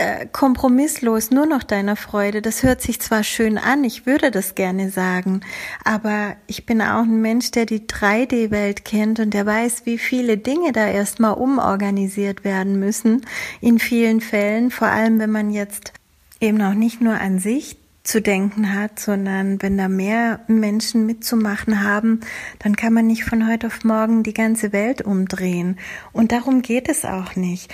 äh, 0.00 0.26
kompromisslos 0.32 1.30
nur 1.30 1.44
noch 1.44 1.62
deiner 1.62 1.94
Freude. 1.94 2.40
Das 2.40 2.62
hört 2.62 2.80
sich 2.80 3.00
zwar 3.00 3.22
schön 3.22 3.58
an, 3.58 3.84
ich 3.84 4.06
würde 4.06 4.30
das 4.30 4.54
gerne 4.54 4.88
sagen, 4.88 5.42
aber 5.84 6.36
ich 6.46 6.64
bin 6.64 6.80
auch 6.80 7.02
ein 7.02 7.20
Mensch, 7.20 7.50
der 7.50 7.66
die 7.66 7.86
3D-Welt 7.86 8.86
kennt 8.86 9.20
und 9.20 9.34
der 9.34 9.44
weiß, 9.44 9.84
wie 9.84 9.98
viele 9.98 10.38
Dinge 10.38 10.72
da 10.72 10.88
erstmal 10.88 11.34
umorganisiert 11.34 12.44
werden 12.44 12.80
müssen 12.80 13.26
in 13.60 13.78
vielen 13.78 14.22
Fällen, 14.22 14.70
vor 14.70 14.88
allem 14.88 15.18
wenn 15.18 15.30
man 15.30 15.50
jetzt 15.50 15.92
eben 16.40 16.62
auch 16.62 16.74
nicht 16.74 17.02
nur 17.02 17.20
an 17.20 17.38
sich 17.38 17.76
zu 18.02 18.22
denken 18.22 18.74
hat, 18.74 18.98
sondern 18.98 19.60
wenn 19.60 19.76
da 19.76 19.88
mehr 19.88 20.40
Menschen 20.46 21.04
mitzumachen 21.04 21.84
haben, 21.84 22.20
dann 22.58 22.74
kann 22.74 22.94
man 22.94 23.06
nicht 23.06 23.24
von 23.24 23.46
heute 23.46 23.66
auf 23.66 23.84
morgen 23.84 24.22
die 24.22 24.32
ganze 24.32 24.72
Welt 24.72 25.02
umdrehen. 25.02 25.78
Und 26.12 26.32
darum 26.32 26.62
geht 26.62 26.88
es 26.88 27.04
auch 27.04 27.36
nicht. 27.36 27.70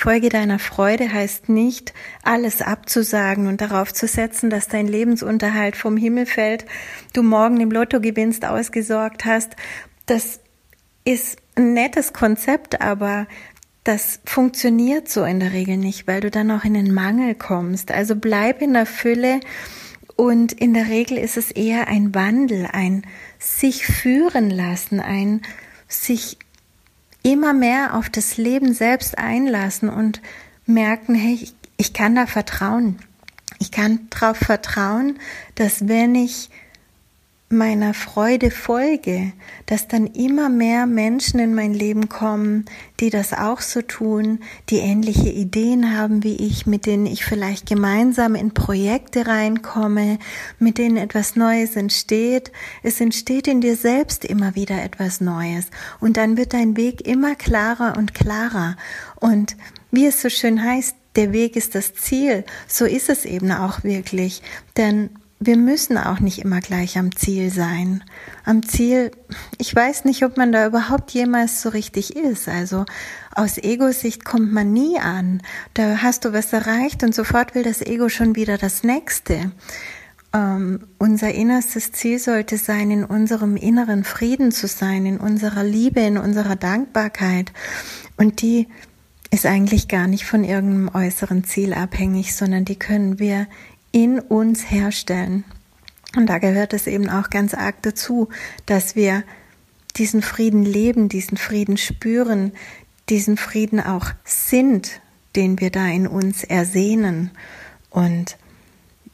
Folge 0.00 0.28
deiner 0.28 0.60
Freude 0.60 1.12
heißt 1.12 1.48
nicht, 1.48 1.92
alles 2.22 2.62
abzusagen 2.62 3.48
und 3.48 3.60
darauf 3.60 3.92
zu 3.92 4.06
setzen, 4.06 4.48
dass 4.48 4.68
dein 4.68 4.86
Lebensunterhalt 4.86 5.74
vom 5.74 5.96
Himmel 5.96 6.24
fällt, 6.24 6.66
du 7.14 7.24
morgen 7.24 7.60
im 7.60 7.72
Lotto 7.72 8.00
gewinnst, 8.00 8.44
ausgesorgt 8.44 9.24
hast. 9.24 9.56
Das 10.06 10.38
ist 11.04 11.38
ein 11.56 11.72
nettes 11.72 12.12
Konzept, 12.12 12.80
aber 12.80 13.26
das 13.82 14.20
funktioniert 14.24 15.08
so 15.08 15.24
in 15.24 15.40
der 15.40 15.52
Regel 15.52 15.76
nicht, 15.76 16.06
weil 16.06 16.20
du 16.20 16.30
dann 16.30 16.52
auch 16.52 16.62
in 16.62 16.74
den 16.74 16.94
Mangel 16.94 17.34
kommst. 17.34 17.90
Also 17.90 18.14
bleib 18.14 18.62
in 18.62 18.74
der 18.74 18.86
Fülle 18.86 19.40
und 20.14 20.52
in 20.52 20.74
der 20.74 20.86
Regel 20.86 21.18
ist 21.18 21.36
es 21.36 21.50
eher 21.50 21.88
ein 21.88 22.14
Wandel, 22.14 22.68
ein 22.72 23.02
sich 23.40 23.84
führen 23.84 24.48
lassen, 24.48 25.00
ein 25.00 25.42
sich 25.88 26.38
immer 27.22 27.52
mehr 27.52 27.94
auf 27.94 28.10
das 28.10 28.36
Leben 28.36 28.72
selbst 28.72 29.18
einlassen 29.18 29.88
und 29.88 30.20
merken, 30.66 31.14
hey, 31.14 31.34
ich, 31.34 31.54
ich 31.76 31.92
kann 31.92 32.14
da 32.14 32.26
vertrauen. 32.26 32.98
Ich 33.58 33.70
kann 33.70 34.08
darauf 34.10 34.36
vertrauen, 34.36 35.18
dass 35.54 35.88
wenn 35.88 36.14
ich 36.14 36.50
meiner 37.50 37.94
Freude 37.94 38.50
folge, 38.50 39.32
dass 39.64 39.88
dann 39.88 40.06
immer 40.06 40.50
mehr 40.50 40.86
Menschen 40.86 41.40
in 41.40 41.54
mein 41.54 41.72
Leben 41.72 42.10
kommen, 42.10 42.66
die 43.00 43.08
das 43.08 43.32
auch 43.32 43.62
so 43.62 43.80
tun, 43.80 44.40
die 44.68 44.78
ähnliche 44.78 45.30
Ideen 45.30 45.96
haben 45.96 46.22
wie 46.22 46.36
ich, 46.36 46.66
mit 46.66 46.84
denen 46.84 47.06
ich 47.06 47.24
vielleicht 47.24 47.66
gemeinsam 47.66 48.34
in 48.34 48.52
Projekte 48.52 49.26
reinkomme, 49.26 50.18
mit 50.58 50.76
denen 50.76 50.98
etwas 50.98 51.36
Neues 51.36 51.74
entsteht. 51.76 52.52
Es 52.82 53.00
entsteht 53.00 53.48
in 53.48 53.62
dir 53.62 53.76
selbst 53.76 54.26
immer 54.26 54.54
wieder 54.54 54.82
etwas 54.82 55.22
Neues 55.22 55.68
und 56.00 56.18
dann 56.18 56.36
wird 56.36 56.52
dein 56.52 56.76
Weg 56.76 57.06
immer 57.06 57.34
klarer 57.34 57.96
und 57.96 58.12
klarer 58.12 58.76
und 59.16 59.56
wie 59.90 60.04
es 60.04 60.20
so 60.20 60.28
schön 60.28 60.62
heißt, 60.62 60.94
der 61.16 61.32
Weg 61.32 61.56
ist 61.56 61.74
das 61.74 61.94
Ziel. 61.94 62.44
So 62.66 62.84
ist 62.84 63.08
es 63.08 63.24
eben 63.24 63.50
auch 63.50 63.84
wirklich. 63.84 64.42
Denn 64.76 65.10
wir 65.40 65.56
müssen 65.56 65.96
auch 65.96 66.18
nicht 66.18 66.40
immer 66.40 66.60
gleich 66.60 66.98
am 66.98 67.14
Ziel 67.14 67.50
sein. 67.50 68.02
Am 68.44 68.66
Ziel, 68.66 69.12
ich 69.58 69.74
weiß 69.74 70.04
nicht, 70.04 70.24
ob 70.24 70.36
man 70.36 70.50
da 70.50 70.66
überhaupt 70.66 71.12
jemals 71.12 71.62
so 71.62 71.68
richtig 71.68 72.16
ist. 72.16 72.48
Also 72.48 72.86
aus 73.34 73.56
Ego-Sicht 73.56 74.24
kommt 74.24 74.52
man 74.52 74.72
nie 74.72 74.98
an. 74.98 75.40
Da 75.74 75.98
hast 76.02 76.24
du 76.24 76.32
was 76.32 76.52
erreicht 76.52 77.04
und 77.04 77.14
sofort 77.14 77.54
will 77.54 77.62
das 77.62 77.82
Ego 77.82 78.08
schon 78.08 78.34
wieder 78.34 78.58
das 78.58 78.82
nächste. 78.82 79.52
Ähm, 80.34 80.80
unser 80.98 81.32
innerstes 81.32 81.92
Ziel 81.92 82.18
sollte 82.18 82.58
sein, 82.58 82.90
in 82.90 83.04
unserem 83.04 83.56
inneren 83.56 84.02
Frieden 84.02 84.50
zu 84.50 84.66
sein, 84.66 85.06
in 85.06 85.18
unserer 85.18 85.62
Liebe, 85.62 86.00
in 86.00 86.18
unserer 86.18 86.56
Dankbarkeit. 86.56 87.52
Und 88.16 88.42
die 88.42 88.66
ist 89.30 89.46
eigentlich 89.46 89.86
gar 89.88 90.08
nicht 90.08 90.24
von 90.24 90.42
irgendeinem 90.42 90.90
äußeren 90.92 91.44
Ziel 91.44 91.74
abhängig, 91.74 92.34
sondern 92.34 92.64
die 92.64 92.78
können 92.78 93.18
wir 93.18 93.46
in 93.92 94.20
uns 94.20 94.70
herstellen. 94.70 95.44
Und 96.16 96.26
da 96.26 96.38
gehört 96.38 96.72
es 96.72 96.86
eben 96.86 97.08
auch 97.08 97.30
ganz 97.30 97.54
arg 97.54 97.82
dazu, 97.82 98.28
dass 98.66 98.96
wir 98.96 99.24
diesen 99.96 100.22
Frieden 100.22 100.64
leben, 100.64 101.08
diesen 101.08 101.36
Frieden 101.36 101.76
spüren, 101.76 102.52
diesen 103.08 103.36
Frieden 103.36 103.80
auch 103.80 104.06
sind, 104.24 105.00
den 105.36 105.60
wir 105.60 105.70
da 105.70 105.86
in 105.86 106.06
uns 106.06 106.44
ersehnen. 106.44 107.30
Und 107.90 108.36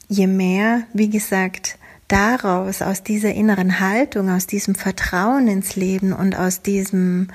je 0.09 0.27
mehr, 0.27 0.83
wie 0.93 1.11
gesagt, 1.11 1.79
daraus, 2.09 2.83
aus 2.83 3.03
dieser 3.03 3.33
inneren 3.33 3.81
Haltung, 3.81 4.31
aus 4.31 4.47
diesem 4.47 4.75
Vertrauen 4.75 5.49
ins 5.49 5.77
Leben 5.77 6.13
und 6.13 6.37
aus 6.37 6.63
diesem 6.63 7.29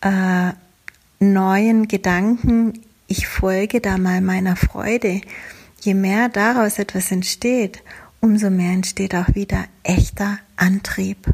äh, 0.00 0.52
neuen 1.20 1.88
Gedanken, 1.88 2.80
ich 3.06 3.28
folge 3.28 3.80
da 3.80 3.98
mal 3.98 4.20
meiner 4.20 4.56
Freude, 4.56 5.20
je 5.84 5.94
mehr 5.94 6.28
daraus 6.28 6.78
etwas 6.78 7.10
entsteht, 7.10 7.82
umso 8.20 8.50
mehr 8.50 8.70
entsteht 8.70 9.16
auch 9.16 9.34
wieder 9.34 9.64
echter 9.82 10.38
Antrieb. 10.54 11.26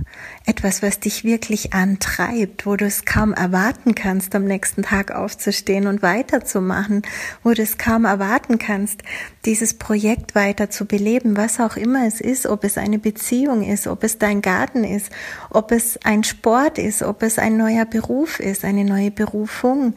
Etwas, 0.47 0.83
was 0.83 1.01
dich 1.01 1.23
wirklich 1.23 1.75
antreibt, 1.75 2.65
wo 2.65 2.77
du 2.77 2.87
es 2.87 3.05
kaum 3.05 3.35
erwarten 3.35 3.95
kannst, 3.95 4.35
am 4.35 4.45
nächsten 4.45 4.83
Tag 4.85 5.11
aufzustehen 5.11 5.87
und 5.87 6.01
weiterzumachen, 6.01 7.03
wo 7.45 7.53
du 7.53 7.61
es 7.61 7.77
kaum 7.77 8.07
erwarten 8.07 8.59
kannst, 8.59 9.03
dieses 9.45 9.75
Projekt 9.75 10.35
weiter 10.35 10.71
zu 10.71 10.87
beleben, 10.87 11.37
was 11.37 11.61
auch 11.61 11.77
immer 11.77 12.07
es 12.07 12.23
ist, 12.23 12.47
ob 12.47 12.65
es 12.65 12.79
eine 12.79 12.99
Beziehung 12.99 13.63
ist, 13.63 13.87
ob 13.87 14.03
es 14.03 14.17
dein 14.17 14.41
Garten 14.41 14.83
ist, 14.83 15.11
ob 15.51 15.73
es 15.73 15.99
ein 16.05 16.25
Sport 16.25 16.79
ist, 16.79 17.03
ob 17.03 17.23
es 17.23 17.39
ein 17.39 17.59
neuer 17.59 17.85
Beruf 17.85 18.41
ist, 18.41 18.65
eine 18.65 18.85
neue 18.85 19.11
Berufung, 19.11 19.95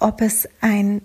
ob 0.00 0.20
es 0.20 0.48
ein 0.60 1.02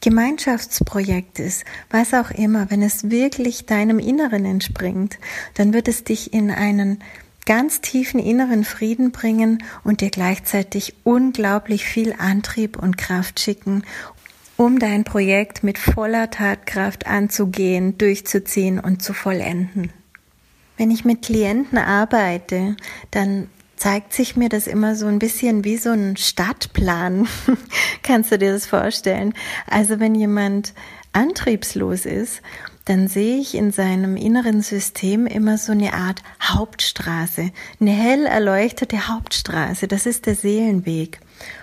Gemeinschaftsprojekt 0.00 1.38
ist, 1.38 1.64
was 1.90 2.14
auch 2.14 2.30
immer, 2.30 2.70
wenn 2.70 2.82
es 2.82 3.10
wirklich 3.10 3.66
deinem 3.66 3.98
Inneren 3.98 4.44
entspringt, 4.44 5.18
dann 5.54 5.72
wird 5.72 5.88
es 5.88 6.04
dich 6.04 6.32
in 6.32 6.50
einen 6.50 7.02
ganz 7.46 7.80
tiefen 7.80 8.20
inneren 8.20 8.64
Frieden 8.64 9.10
bringen 9.10 9.64
und 9.82 10.02
dir 10.02 10.10
gleichzeitig 10.10 10.94
unglaublich 11.04 11.86
viel 11.86 12.14
Antrieb 12.18 12.76
und 12.76 12.98
Kraft 12.98 13.40
schicken, 13.40 13.84
um 14.58 14.78
dein 14.78 15.04
Projekt 15.04 15.64
mit 15.64 15.78
voller 15.78 16.30
Tatkraft 16.30 17.06
anzugehen, 17.06 17.96
durchzuziehen 17.96 18.78
und 18.78 19.02
zu 19.02 19.14
vollenden. 19.14 19.92
Wenn 20.76 20.90
ich 20.90 21.04
mit 21.04 21.22
Klienten 21.22 21.78
arbeite, 21.78 22.76
dann 23.10 23.48
zeigt 23.78 24.12
sich 24.12 24.36
mir 24.36 24.48
das 24.48 24.66
immer 24.66 24.94
so 24.94 25.06
ein 25.06 25.18
bisschen 25.18 25.64
wie 25.64 25.76
so 25.76 25.90
ein 25.90 26.16
Stadtplan. 26.16 27.28
Kannst 28.02 28.32
du 28.32 28.38
dir 28.38 28.52
das 28.52 28.66
vorstellen? 28.66 29.34
Also 29.66 30.00
wenn 30.00 30.14
jemand 30.14 30.74
antriebslos 31.12 32.04
ist, 32.04 32.42
dann 32.84 33.06
sehe 33.06 33.38
ich 33.38 33.54
in 33.54 33.70
seinem 33.70 34.16
inneren 34.16 34.62
System 34.62 35.26
immer 35.26 35.58
so 35.58 35.72
eine 35.72 35.92
Art 35.92 36.22
Hauptstraße, 36.42 37.50
eine 37.80 37.90
hell 37.90 38.24
erleuchtete 38.24 39.08
Hauptstraße, 39.08 39.88
das 39.88 40.06
ist 40.06 40.24
der 40.24 40.34
Seelenweg. 40.34 41.20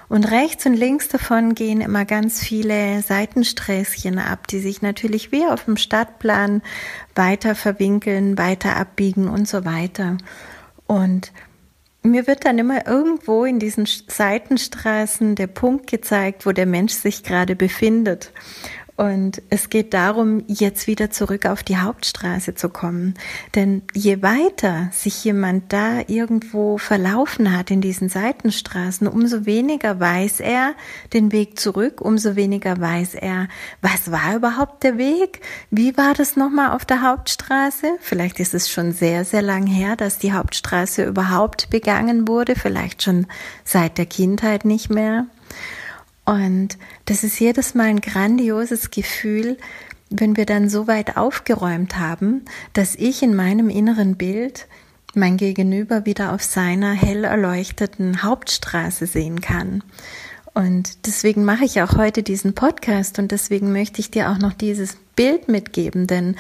Und 0.08 0.30
rechts 0.30 0.68
und 0.68 0.76
links 0.76 1.10
davon 1.10 1.56
gehen 1.56 1.82
immer 1.82 2.06
ganz 2.06 2.40
viele 2.40 3.02
Seitensträßchen 3.02 4.20
ab, 4.20 4.48
die 4.48 4.60
sich 4.60 4.84
natürlich 4.84 5.32
wie 5.32 5.46
auf 5.48 5.66
dem 5.66 5.78
Stadtplan 5.78 6.62
weiter 7.16 7.56
verwinkeln, 7.56 8.38
weiter 8.38 8.76
abbiegen 8.76 9.28
und 9.28 9.48
so 9.48 9.66
weiter. 9.66 10.18
Und 10.86 11.32
mir 12.06 12.28
wird 12.28 12.46
dann 12.46 12.58
immer 12.58 12.88
irgendwo 12.88 13.46
in 13.46 13.60
diesen 13.60 13.86
Seitenstraßen 13.86 15.36
der 15.36 15.48
Punkt 15.48 15.88
gezeigt, 15.88 16.46
wo 16.46 16.52
der 16.52 16.66
Mensch 16.66 16.94
sich 16.94 17.24
gerade 17.24 17.56
befindet. 17.56 18.32
Und 18.98 19.42
es 19.50 19.70
geht 19.70 19.94
darum, 19.94 20.44
jetzt 20.48 20.88
wieder 20.88 21.12
zurück 21.12 21.46
auf 21.48 21.64
die 21.64 21.78
Hauptstraße 21.78 22.56
zu 22.56 22.70
kommen. 22.70 23.16
Denn 23.54 23.82
je 23.94 24.22
weiter 24.22 24.90
sich 24.94 25.22
jemand 25.26 25.74
da 25.74 26.00
irgendwo 26.08 26.78
verlaufen 26.78 27.56
hat 27.56 27.72
in 27.72 27.82
diesen 27.82 28.08
Seitenstraßen, 28.08 29.08
umso 29.08 29.46
weniger 29.46 30.00
weiß 30.00 30.40
er 30.40 30.76
den 31.12 31.34
Weg 31.34 31.60
zurück, 31.60 32.00
umso 32.00 32.38
weniger 32.38 32.80
weiß 32.80 33.16
er, 33.16 33.50
was 33.82 34.12
war 34.12 34.38
überhaupt 34.38 34.84
der 34.84 34.98
Weg? 34.98 35.42
Wie 35.72 35.98
war 35.98 36.14
das 36.14 36.38
nochmal 36.38 36.72
auf 36.72 36.86
der 36.86 37.02
Hauptstraße? 37.02 37.98
Vielleicht 38.00 38.40
ist 38.40 38.54
es 38.54 38.70
schon 38.70 38.94
sehr, 38.94 39.26
sehr 39.26 39.42
lang 39.42 39.68
her, 39.68 39.98
dass 39.98 40.20
die 40.20 40.32
Hauptstraße 40.32 41.04
überhaupt 41.04 41.70
begangen 41.70 42.30
wurde, 42.30 42.56
vielleicht 42.56 43.04
schon 43.04 43.28
seit 43.66 43.98
der 43.98 44.06
Kindheit 44.06 44.64
nicht 44.64 44.90
mehr. 44.90 45.26
Und 46.26 46.80
das 47.06 47.24
ist 47.24 47.40
jedes 47.40 47.76
Mal 47.76 47.86
ein 47.86 48.02
grandioses 48.02 48.92
Gefühl, 48.92 49.58
wenn 50.10 50.38
wir 50.38 50.46
dann 50.46 50.70
so 50.70 50.88
weit 50.88 51.18
aufgeräumt 51.18 51.98
haben, 51.98 52.46
dass 52.74 52.96
ich 52.96 53.24
in 53.24 53.36
meinem 53.36 53.70
inneren 53.70 54.16
Bild 54.16 54.68
mein 55.14 55.38
Gegenüber 55.38 56.06
wieder 56.06 56.34
auf 56.34 56.44
seiner 56.44 56.94
hell 56.94 57.24
erleuchteten 57.24 58.22
Hauptstraße 58.24 59.08
sehen 59.08 59.42
kann. 59.42 59.84
Und 60.54 61.06
deswegen 61.06 61.44
mache 61.44 61.66
ich 61.66 61.82
auch 61.82 61.98
heute 61.98 62.24
diesen 62.24 62.54
Podcast 62.54 63.20
und 63.20 63.32
deswegen 63.32 63.72
möchte 63.72 64.00
ich 64.00 64.12
dir 64.12 64.30
auch 64.30 64.38
noch 64.38 64.54
dieses 64.54 64.98
Bild 65.16 65.48
mitgeben, 65.48 66.08
denn 66.08 66.36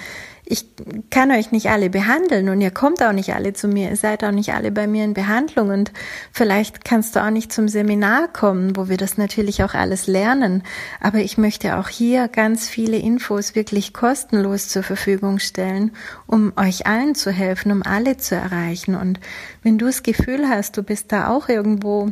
ich 0.45 0.67
kann 1.09 1.31
euch 1.31 1.51
nicht 1.51 1.69
alle 1.69 1.89
behandeln 1.89 2.49
und 2.49 2.61
ihr 2.61 2.69
kommt 2.69 3.01
auch 3.01 3.11
nicht 3.11 3.33
alle 3.33 3.53
zu 3.53 3.67
mir, 3.67 3.89
ihr 3.89 3.95
seid 3.95 4.23
auch 4.23 4.31
nicht 4.31 4.53
alle 4.53 4.71
bei 4.71 4.85
mir 4.85 5.03
in 5.03 5.15
Behandlung 5.15 5.69
und 5.69 5.91
vielleicht 6.31 6.85
kannst 6.85 7.15
du 7.15 7.23
auch 7.23 7.31
nicht 7.31 7.51
zum 7.51 7.67
Seminar 7.67 8.27
kommen, 8.31 8.75
wo 8.77 8.87
wir 8.87 8.97
das 8.97 9.17
natürlich 9.17 9.63
auch 9.63 9.73
alles 9.73 10.05
lernen. 10.05 10.61
Aber 11.01 11.17
ich 11.17 11.39
möchte 11.39 11.77
auch 11.77 11.89
hier 11.89 12.27
ganz 12.27 12.69
viele 12.69 12.97
Infos 12.97 13.55
wirklich 13.55 13.91
kostenlos 13.91 14.69
zur 14.69 14.83
Verfügung 14.83 15.39
stellen, 15.39 15.91
um 16.27 16.53
euch 16.57 16.85
allen 16.85 17.15
zu 17.15 17.31
helfen, 17.31 17.71
um 17.71 17.81
alle 17.81 18.17
zu 18.17 18.35
erreichen. 18.35 18.95
Und 18.95 19.19
wenn 19.63 19.79
du 19.79 19.87
das 19.87 20.03
Gefühl 20.03 20.47
hast, 20.47 20.77
du 20.77 20.83
bist 20.83 21.11
da 21.11 21.29
auch 21.29 21.49
irgendwo 21.49 22.11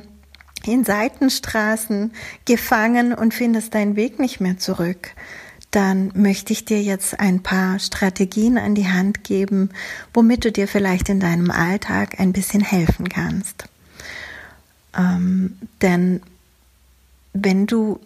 in 0.66 0.84
Seitenstraßen 0.84 2.13
gefangen 2.46 3.13
und 3.13 3.34
findest 3.34 3.75
deinen 3.75 3.96
Weg 3.96 4.20
nicht 4.20 4.40
mehr 4.40 4.58
zurück, 4.58 5.10
dann 5.74 6.12
möchte 6.13 6.54
ich 6.54 6.65
dir 6.65 6.82
jetzt 6.82 7.19
ein 7.19 7.41
paar 7.41 7.80
Strategien 7.80 8.60
an 8.60 8.76
die 8.76 8.89
Hand 8.89 9.24
geben, 9.24 9.69
womit 10.13 10.45
du 10.45 10.52
dir 10.52 10.67
vielleicht 10.67 11.10
in 11.10 11.19
deinem 11.19 11.50
Alltag 11.50 12.19
ein 12.19 12.32
bisschen 12.32 12.62
helfen 12.62 13.10
kannst. 13.10 13.65
Ähm, 14.95 15.58
denn 15.82 16.21
wenn 17.34 17.65
du 17.65 18.00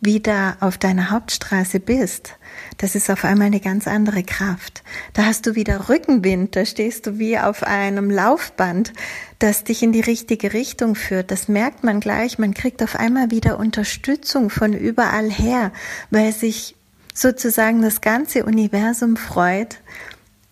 wieder 0.00 0.56
auf 0.58 0.76
deiner 0.76 1.10
Hauptstraße 1.10 1.78
bist, 1.78 2.34
das 2.78 2.96
ist 2.96 3.10
auf 3.10 3.24
einmal 3.24 3.46
eine 3.46 3.60
ganz 3.60 3.86
andere 3.86 4.24
Kraft. 4.24 4.82
Da 5.12 5.24
hast 5.24 5.46
du 5.46 5.54
wieder 5.54 5.88
Rückenwind, 5.88 6.56
da 6.56 6.64
stehst 6.64 7.06
du 7.06 7.18
wie 7.18 7.38
auf 7.38 7.62
einem 7.62 8.10
Laufband, 8.10 8.92
das 9.38 9.62
dich 9.62 9.84
in 9.84 9.92
die 9.92 10.00
richtige 10.00 10.52
Richtung 10.52 10.96
führt. 10.96 11.30
Das 11.30 11.46
merkt 11.46 11.84
man 11.84 12.00
gleich, 12.00 12.38
man 12.38 12.54
kriegt 12.54 12.82
auf 12.82 12.96
einmal 12.96 13.30
wieder 13.30 13.58
Unterstützung 13.58 14.50
von 14.50 14.72
überall 14.72 15.30
her, 15.30 15.72
weil 16.10 16.32
sich 16.32 16.74
sozusagen 17.20 17.82
das 17.82 18.00
ganze 18.00 18.44
Universum 18.44 19.16
freut 19.16 19.80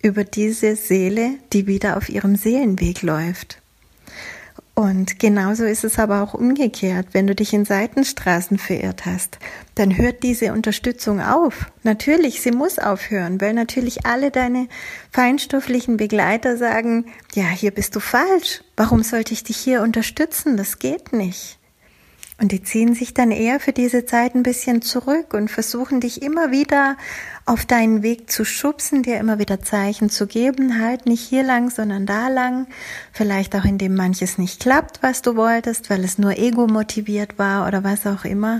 über 0.01 0.23
diese 0.23 0.75
Seele, 0.75 1.35
die 1.53 1.67
wieder 1.67 1.97
auf 1.97 2.09
ihrem 2.09 2.35
Seelenweg 2.35 3.01
läuft. 3.01 3.61
Und 4.77 5.17
genauso 5.17 5.65
ist 5.65 5.83
es 5.83 5.97
aber 5.97 6.21
auch 6.21 6.35
umgekehrt. 6.35 7.07
Wenn 7.13 7.25
du 7.25 7.33
dich 7.33 7.51
in 7.51 7.65
Seitenstraßen 7.65 8.59
verirrt 8.59 9.07
hast, 9.07 9.39
dann 9.73 9.97
hört 9.97 10.21
diese 10.21 10.53
Unterstützung 10.53 11.19
auf. 11.19 11.71
Natürlich, 11.81 12.41
sie 12.41 12.51
muss 12.51 12.77
aufhören, 12.77 13.41
weil 13.41 13.55
natürlich 13.55 14.05
alle 14.05 14.29
deine 14.29 14.67
feinstofflichen 15.11 15.97
Begleiter 15.97 16.57
sagen, 16.57 17.07
ja, 17.33 17.45
hier 17.45 17.71
bist 17.71 17.95
du 17.95 17.99
falsch. 17.99 18.61
Warum 18.75 19.01
sollte 19.01 19.33
ich 19.33 19.43
dich 19.43 19.57
hier 19.57 19.81
unterstützen? 19.81 20.57
Das 20.57 20.77
geht 20.77 21.11
nicht. 21.11 21.56
Und 22.39 22.51
die 22.51 22.61
ziehen 22.61 22.93
sich 22.93 23.15
dann 23.15 23.31
eher 23.31 23.59
für 23.59 23.73
diese 23.73 24.05
Zeit 24.05 24.35
ein 24.35 24.43
bisschen 24.43 24.83
zurück 24.83 25.33
und 25.33 25.49
versuchen 25.49 26.01
dich 26.01 26.21
immer 26.21 26.51
wieder 26.51 26.95
auf 27.45 27.65
deinen 27.65 28.03
Weg 28.03 28.29
zu 28.29 28.45
schubsen, 28.45 29.01
dir 29.01 29.17
immer 29.17 29.39
wieder 29.39 29.61
Zeichen 29.63 30.11
zu 30.11 30.27
geben, 30.27 30.79
halt 30.79 31.07
nicht 31.07 31.27
hier 31.27 31.41
lang, 31.41 31.71
sondern 31.71 32.05
da 32.05 32.27
lang. 32.27 32.67
Vielleicht 33.11 33.55
auch 33.55 33.65
indem 33.65 33.95
manches 33.95 34.37
nicht 34.37 34.59
klappt, 34.59 35.01
was 35.01 35.23
du 35.23 35.35
wolltest, 35.35 35.89
weil 35.89 36.03
es 36.03 36.19
nur 36.19 36.37
ego 36.37 36.67
motiviert 36.67 37.39
war 37.39 37.67
oder 37.67 37.83
was 37.83 38.05
auch 38.05 38.23
immer. 38.23 38.59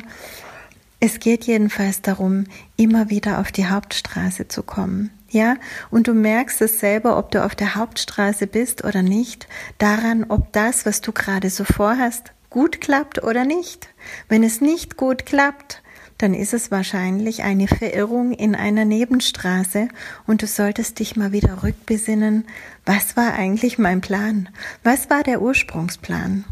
Es 0.99 1.19
geht 1.19 1.43
jedenfalls 1.45 2.01
darum, 2.01 2.45
immer 2.77 3.11
wieder 3.11 3.39
auf 3.39 3.51
die 3.51 3.67
Hauptstraße 3.67 4.47
zu 4.47 4.63
kommen. 4.63 5.11
Ja, 5.29 5.57
und 5.91 6.07
du 6.07 6.13
merkst 6.13 6.61
es 6.61 6.79
selber, 6.79 7.17
ob 7.17 7.29
du 7.31 7.43
auf 7.43 7.53
der 7.53 7.75
Hauptstraße 7.75 8.47
bist 8.47 8.83
oder 8.85 9.03
nicht, 9.03 9.47
daran, 9.77 10.25
ob 10.29 10.53
das, 10.53 10.85
was 10.85 11.01
du 11.01 11.11
gerade 11.11 11.49
so 11.49 11.65
vorhast, 11.65 12.31
gut 12.49 12.81
klappt 12.81 13.23
oder 13.23 13.45
nicht. 13.45 13.89
Wenn 14.29 14.43
es 14.43 14.61
nicht 14.61 14.97
gut 14.97 15.25
klappt, 15.25 15.81
dann 16.17 16.33
ist 16.33 16.53
es 16.53 16.71
wahrscheinlich 16.71 17.43
eine 17.43 17.67
Verirrung 17.67 18.31
in 18.31 18.55
einer 18.55 18.85
Nebenstraße 18.85 19.87
und 20.25 20.41
du 20.41 20.47
solltest 20.47 20.99
dich 20.99 21.15
mal 21.15 21.31
wieder 21.31 21.63
rückbesinnen, 21.63 22.45
was 22.85 23.15
war 23.15 23.33
eigentlich 23.33 23.77
mein 23.77 24.01
Plan? 24.01 24.49
Was 24.83 25.09
war 25.09 25.23
der 25.23 25.41
Ursprungsplan? 25.41 26.45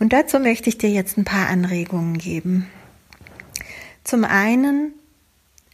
Und 0.00 0.12
dazu 0.12 0.40
möchte 0.40 0.68
ich 0.68 0.78
dir 0.78 0.90
jetzt 0.90 1.18
ein 1.18 1.24
paar 1.24 1.48
Anregungen 1.48 2.18
geben. 2.18 2.66
Zum 4.02 4.24
einen 4.24 4.92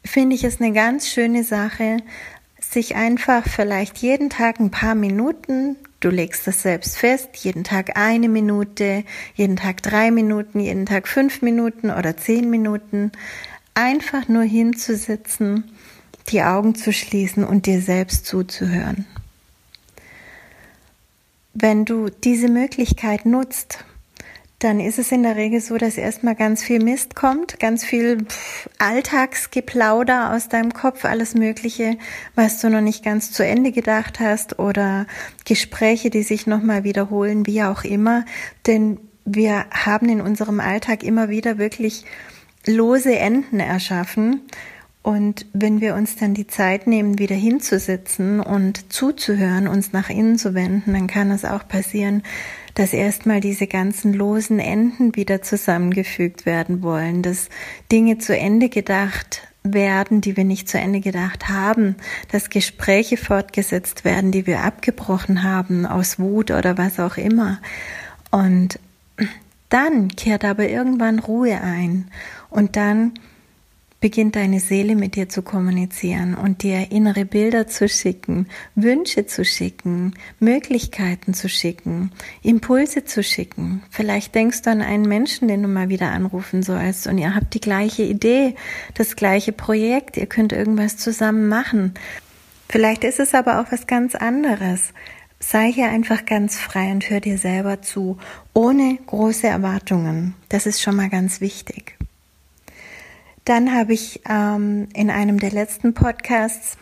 finde 0.04 0.34
ich 0.34 0.44
es 0.44 0.60
eine 0.60 0.72
ganz 0.72 1.08
schöne 1.08 1.44
Sache, 1.44 1.98
sich 2.60 2.96
einfach 2.96 3.46
vielleicht 3.48 3.98
jeden 3.98 4.30
Tag 4.30 4.60
ein 4.60 4.70
paar 4.70 4.94
Minuten 4.94 5.76
Du 6.02 6.10
legst 6.10 6.48
das 6.48 6.62
selbst 6.62 6.98
fest, 6.98 7.28
jeden 7.36 7.62
Tag 7.62 7.96
eine 7.96 8.28
Minute, 8.28 9.04
jeden 9.36 9.54
Tag 9.54 9.84
drei 9.84 10.10
Minuten, 10.10 10.58
jeden 10.58 10.84
Tag 10.84 11.06
fünf 11.06 11.42
Minuten 11.42 11.90
oder 11.90 12.16
zehn 12.16 12.50
Minuten. 12.50 13.12
Einfach 13.74 14.26
nur 14.26 14.42
hinzusitzen, 14.42 15.70
die 16.26 16.42
Augen 16.42 16.74
zu 16.74 16.92
schließen 16.92 17.44
und 17.44 17.66
dir 17.66 17.80
selbst 17.80 18.26
zuzuhören. 18.26 19.06
Wenn 21.54 21.84
du 21.84 22.10
diese 22.10 22.48
Möglichkeit 22.48 23.24
nutzt, 23.24 23.84
dann 24.62 24.78
ist 24.78 24.98
es 24.98 25.10
in 25.10 25.24
der 25.24 25.36
Regel 25.36 25.60
so, 25.60 25.76
dass 25.76 25.98
erstmal 25.98 26.36
ganz 26.36 26.62
viel 26.62 26.82
Mist 26.82 27.16
kommt, 27.16 27.58
ganz 27.58 27.84
viel 27.84 28.26
Alltagsgeplauder 28.78 30.32
aus 30.32 30.48
deinem 30.48 30.72
Kopf, 30.72 31.04
alles 31.04 31.34
Mögliche, 31.34 31.96
was 32.36 32.60
du 32.60 32.70
noch 32.70 32.80
nicht 32.80 33.04
ganz 33.04 33.32
zu 33.32 33.44
Ende 33.44 33.72
gedacht 33.72 34.20
hast 34.20 34.58
oder 34.58 35.06
Gespräche, 35.44 36.10
die 36.10 36.22
sich 36.22 36.46
nochmal 36.46 36.84
wiederholen, 36.84 37.46
wie 37.46 37.62
auch 37.62 37.82
immer. 37.82 38.24
Denn 38.66 38.98
wir 39.24 39.66
haben 39.70 40.08
in 40.08 40.20
unserem 40.20 40.60
Alltag 40.60 41.02
immer 41.02 41.28
wieder 41.28 41.58
wirklich 41.58 42.04
lose 42.66 43.16
Enden 43.16 43.58
erschaffen. 43.58 44.42
Und 45.02 45.46
wenn 45.52 45.80
wir 45.80 45.96
uns 45.96 46.14
dann 46.14 46.34
die 46.34 46.46
Zeit 46.46 46.86
nehmen, 46.86 47.18
wieder 47.18 47.34
hinzusitzen 47.34 48.38
und 48.38 48.92
zuzuhören, 48.92 49.66
uns 49.66 49.92
nach 49.92 50.10
innen 50.10 50.38
zu 50.38 50.54
wenden, 50.54 50.92
dann 50.92 51.08
kann 51.08 51.32
es 51.32 51.44
auch 51.44 51.66
passieren, 51.66 52.22
dass 52.74 52.92
erstmal 52.92 53.40
diese 53.40 53.66
ganzen 53.66 54.14
losen 54.14 54.58
Enden 54.58 55.14
wieder 55.14 55.42
zusammengefügt 55.42 56.46
werden 56.46 56.82
wollen, 56.82 57.22
dass 57.22 57.48
Dinge 57.90 58.18
zu 58.18 58.36
Ende 58.36 58.68
gedacht 58.68 59.42
werden, 59.64 60.20
die 60.20 60.36
wir 60.36 60.44
nicht 60.44 60.68
zu 60.68 60.78
Ende 60.78 61.00
gedacht 61.00 61.48
haben, 61.48 61.96
dass 62.30 62.50
Gespräche 62.50 63.16
fortgesetzt 63.16 64.04
werden, 64.04 64.32
die 64.32 64.46
wir 64.46 64.60
abgebrochen 64.60 65.42
haben 65.42 65.86
aus 65.86 66.18
Wut 66.18 66.50
oder 66.50 66.78
was 66.78 66.98
auch 66.98 67.16
immer. 67.16 67.60
Und 68.30 68.78
dann 69.68 70.08
kehrt 70.08 70.44
aber 70.44 70.68
irgendwann 70.68 71.18
Ruhe 71.18 71.60
ein 71.60 72.08
und 72.50 72.76
dann 72.76 73.12
beginnt 74.02 74.36
deine 74.36 74.60
Seele 74.60 74.96
mit 74.96 75.16
dir 75.16 75.30
zu 75.30 75.40
kommunizieren 75.40 76.34
und 76.34 76.62
dir 76.62 76.90
innere 76.90 77.24
Bilder 77.24 77.68
zu 77.68 77.88
schicken, 77.88 78.48
Wünsche 78.74 79.24
zu 79.26 79.44
schicken, 79.46 80.12
Möglichkeiten 80.40 81.32
zu 81.32 81.48
schicken, 81.48 82.10
Impulse 82.42 83.04
zu 83.04 83.22
schicken. 83.22 83.82
Vielleicht 83.88 84.34
denkst 84.34 84.62
du 84.62 84.70
an 84.70 84.82
einen 84.82 85.08
Menschen, 85.08 85.48
den 85.48 85.62
du 85.62 85.68
mal 85.68 85.88
wieder 85.88 86.10
anrufen 86.10 86.62
sollst 86.62 87.06
und 87.06 87.16
ihr 87.16 87.34
habt 87.34 87.54
die 87.54 87.60
gleiche 87.60 88.02
Idee, 88.02 88.56
das 88.94 89.16
gleiche 89.16 89.52
Projekt, 89.52 90.18
ihr 90.18 90.26
könnt 90.26 90.52
irgendwas 90.52 90.98
zusammen 90.98 91.48
machen. 91.48 91.94
Vielleicht 92.68 93.04
ist 93.04 93.20
es 93.20 93.34
aber 93.34 93.60
auch 93.60 93.70
was 93.70 93.86
ganz 93.86 94.14
anderes. 94.14 94.92
Sei 95.38 95.72
hier 95.72 95.88
einfach 95.88 96.26
ganz 96.26 96.58
frei 96.58 96.90
und 96.90 97.08
hör 97.08 97.20
dir 97.20 97.38
selber 97.38 97.82
zu, 97.82 98.18
ohne 98.52 98.98
große 99.06 99.46
Erwartungen. 99.46 100.34
Das 100.48 100.66
ist 100.66 100.82
schon 100.82 100.96
mal 100.96 101.08
ganz 101.08 101.40
wichtig. 101.40 101.96
Dann 103.44 103.74
habe 103.74 103.92
ich 103.92 104.20
ähm, 104.28 104.88
in 104.94 105.10
einem 105.10 105.40
der 105.40 105.50
letzten 105.50 105.94
Podcasts 105.94 106.76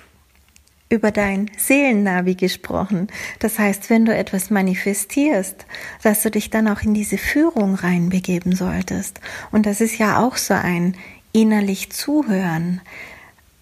über 0.90 1.12
dein 1.12 1.51
Seelennavi 1.57 2.35
gesprochen. 2.35 3.09
Das 3.38 3.59
heißt, 3.59 3.88
wenn 3.90 4.05
du 4.05 4.14
etwas 4.14 4.51
manifestierst, 4.51 5.64
dass 6.03 6.23
du 6.23 6.31
dich 6.31 6.51
dann 6.51 6.68
auch 6.68 6.83
in 6.83 6.94
diese 6.94 7.16
Führung 7.16 7.77
reinbegeben 7.77 8.55
solltest. 8.55 9.20
Und 9.53 9.66
das 9.66 9.81
ist 9.81 9.99
ja 9.99 10.18
auch 10.18 10.37
so 10.37 10.55
ein 10.55 10.96
innerlich 11.33 11.90
Zuhören, 11.92 12.81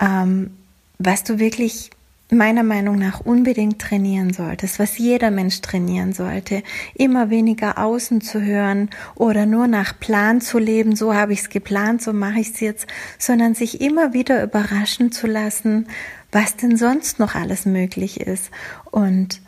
ähm, 0.00 0.56
was 0.98 1.22
du 1.22 1.38
wirklich 1.38 1.90
meiner 2.30 2.62
Meinung 2.62 2.98
nach 2.98 3.20
unbedingt 3.20 3.80
trainieren 3.80 4.32
solltest, 4.32 4.78
was 4.78 4.98
jeder 4.98 5.30
Mensch 5.30 5.60
trainieren 5.60 6.12
sollte, 6.12 6.62
immer 6.94 7.30
weniger 7.30 7.78
außen 7.78 8.20
zu 8.20 8.42
hören 8.42 8.90
oder 9.14 9.46
nur 9.46 9.66
nach 9.66 9.98
Plan 9.98 10.40
zu 10.40 10.58
leben, 10.58 10.94
so 10.94 11.14
habe 11.14 11.32
ich 11.32 11.40
es 11.40 11.48
geplant, 11.48 12.02
so 12.02 12.12
mache 12.12 12.40
ich 12.40 12.50
es 12.50 12.60
jetzt, 12.60 12.86
sondern 13.18 13.54
sich 13.54 13.80
immer 13.80 14.12
wieder 14.12 14.42
überraschen 14.42 15.10
zu 15.10 15.26
lassen, 15.26 15.86
was 16.30 16.56
denn 16.56 16.76
sonst 16.76 17.18
noch 17.18 17.34
alles 17.34 17.64
möglich 17.64 18.20
ist 18.20 18.50
und 18.90 19.40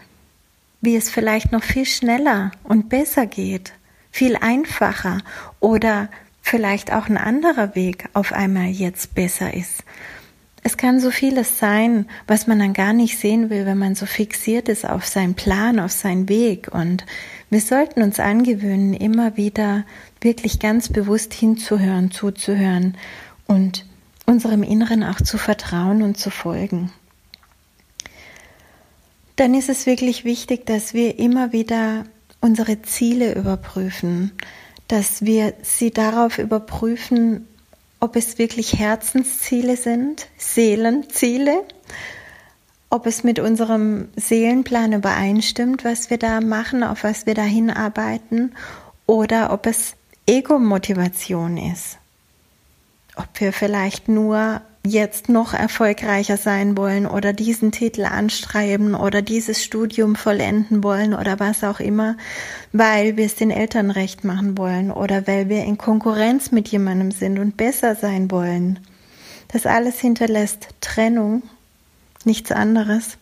wie 0.81 0.97
es 0.97 1.11
vielleicht 1.11 1.53
noch 1.53 1.63
viel 1.63 1.85
schneller 1.85 2.53
und 2.63 2.89
besser 2.89 3.27
geht, 3.27 3.73
viel 4.11 4.37
einfacher 4.37 5.19
oder 5.61 6.09
vielleicht 6.41 6.93
auch 6.93 7.09
ein 7.09 7.19
anderer 7.19 7.75
Weg 7.75 8.09
auf 8.15 8.33
einmal 8.33 8.69
jetzt 8.69 9.15
besser 9.15 9.53
ist. 9.53 9.85
Es 10.63 10.77
kann 10.77 11.01
so 11.01 11.11
vieles 11.11 11.59
sein, 11.59 12.07
was 12.27 12.47
man 12.47 12.59
dann 12.59 12.75
gar 12.75 12.93
nicht 12.93 13.19
sehen 13.19 13.49
will, 13.49 13.65
wenn 13.65 13.79
man 13.79 13.95
so 13.95 14.05
fixiert 14.05 14.69
ist 14.69 14.89
auf 14.89 15.07
seinen 15.07 15.35
Plan, 15.35 15.81
auf 15.81 15.93
seinen 15.93 16.29
Weg. 16.29 16.69
Und 16.73 17.07
wir 17.49 17.61
sollten 17.61 18.03
uns 18.03 18.21
angewöhnen, 18.21 18.93
immer 18.93 19.37
wieder 19.37 19.85
wirklich 20.21 20.59
ganz 20.59 20.91
bewusst 20.91 21.33
hinzuhören, 21.33 22.11
zuzuhören 22.11 22.97
und 23.47 23.87
unserem 24.27 24.63
Inneren 24.63 25.03
auch 25.03 25.21
zu 25.21 25.39
vertrauen 25.39 26.03
und 26.03 26.19
zu 26.19 26.31
folgen. 26.31 26.93
Dann 29.37 29.55
ist 29.55 29.71
es 29.71 29.87
wirklich 29.87 30.25
wichtig, 30.27 30.67
dass 30.67 30.93
wir 30.93 31.19
immer 31.19 31.53
wieder 31.53 32.05
unsere 32.43 32.83
Ziele 32.83 33.35
überprüfen, 33.35 34.33
dass 34.89 35.25
wir 35.25 35.55
sie 35.63 35.91
darauf 35.91 36.39
überprüfen, 36.39 37.47
ob 38.01 38.17
es 38.17 38.39
wirklich 38.39 38.79
Herzensziele 38.79 39.77
sind, 39.77 40.27
Seelenziele, 40.39 41.63
ob 42.89 43.07
es 43.07 43.23
mit 43.23 43.39
unserem 43.39 44.09
Seelenplan 44.17 44.95
übereinstimmt, 44.95 45.85
was 45.85 46.11
wir 46.11 46.19
da 46.19 46.41
machen, 46.41 46.83
auf 46.83 47.05
was 47.05 47.27
wir 47.27 47.35
da 47.35 47.43
hinarbeiten, 47.43 48.55
oder 49.07 49.53
ob 49.53 49.67
es 49.67 49.95
Ego-Motivation 50.27 51.57
ist. 51.57 51.99
Ob 53.17 53.29
wir 53.39 53.53
vielleicht 53.53 54.09
nur 54.09 54.63
jetzt 54.85 55.29
noch 55.29 55.53
erfolgreicher 55.53 56.37
sein 56.37 56.77
wollen 56.77 57.07
oder 57.07 57.33
diesen 57.33 57.71
Titel 57.71 58.05
anstreben 58.05 58.95
oder 58.95 59.21
dieses 59.21 59.63
Studium 59.63 60.17
vollenden 60.17 60.83
wollen 60.83 61.13
oder 61.13 61.39
was 61.39 61.65
auch 61.65 61.81
immer, 61.81 62.17
weil 62.73 63.17
wir 63.17 63.27
es 63.27 63.35
den 63.35 63.51
Eltern 63.51 63.91
recht 63.91 64.25
machen 64.25 64.57
wollen 64.57 64.91
oder 64.91 65.27
weil 65.27 65.49
wir 65.49 65.65
in 65.65 65.77
Konkurrenz 65.77 66.51
mit 66.51 66.69
jemandem 66.69 67.11
sind 67.11 67.39
und 67.39 67.57
besser 67.57 67.95
sein 67.95 68.31
wollen. 68.31 68.79
Das 69.49 69.67
alles 69.67 70.01
hinterlässt 70.01 70.69
Trennung, 70.81 71.43
nichts 72.25 72.51
anderes. 72.51 73.19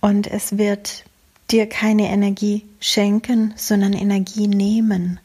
Und 0.00 0.26
es 0.26 0.56
wird 0.56 1.04
dir 1.50 1.68
keine 1.68 2.08
Energie 2.08 2.64
schenken, 2.78 3.52
sondern 3.56 3.92
Energie 3.92 4.46
nehmen. 4.46 5.18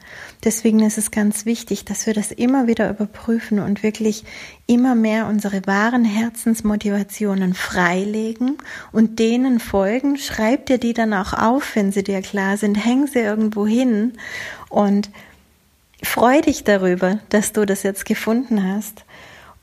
Deswegen 0.46 0.82
ist 0.82 1.00
es 1.00 1.10
ganz 1.10 1.48
wichtig, 1.48 1.86
dass 1.86 2.06
wir 2.06 2.14
das 2.14 2.32
immer 2.32 2.68
wieder 2.68 2.88
überprüfen 2.88 3.58
und 3.58 3.82
wirklich 3.82 4.24
immer 4.68 4.94
mehr 4.94 5.26
unsere 5.26 5.66
wahren 5.66 6.06
Herzensmotivationen 6.06 7.56
freilegen 7.56 8.60
und 8.92 9.18
denen 9.18 9.60
folgen. 9.60 10.18
Schreib 10.18 10.68
dir 10.68 10.78
die 10.78 10.94
dann 10.94 11.16
auch 11.16 11.34
auf, 11.34 11.76
wenn 11.76 11.92
sie 11.92 12.04
dir 12.04 12.22
klar 12.22 12.58
sind. 12.58 12.76
Häng 12.76 13.08
sie 13.08 13.20
irgendwo 13.20 13.66
hin 13.66 14.14
und 14.70 15.10
freu 16.04 16.42
dich 16.42 16.64
darüber, 16.64 17.20
dass 17.30 17.52
du 17.52 17.66
das 17.66 17.82
jetzt 17.82 18.06
gefunden 18.06 18.64
hast 18.64 19.04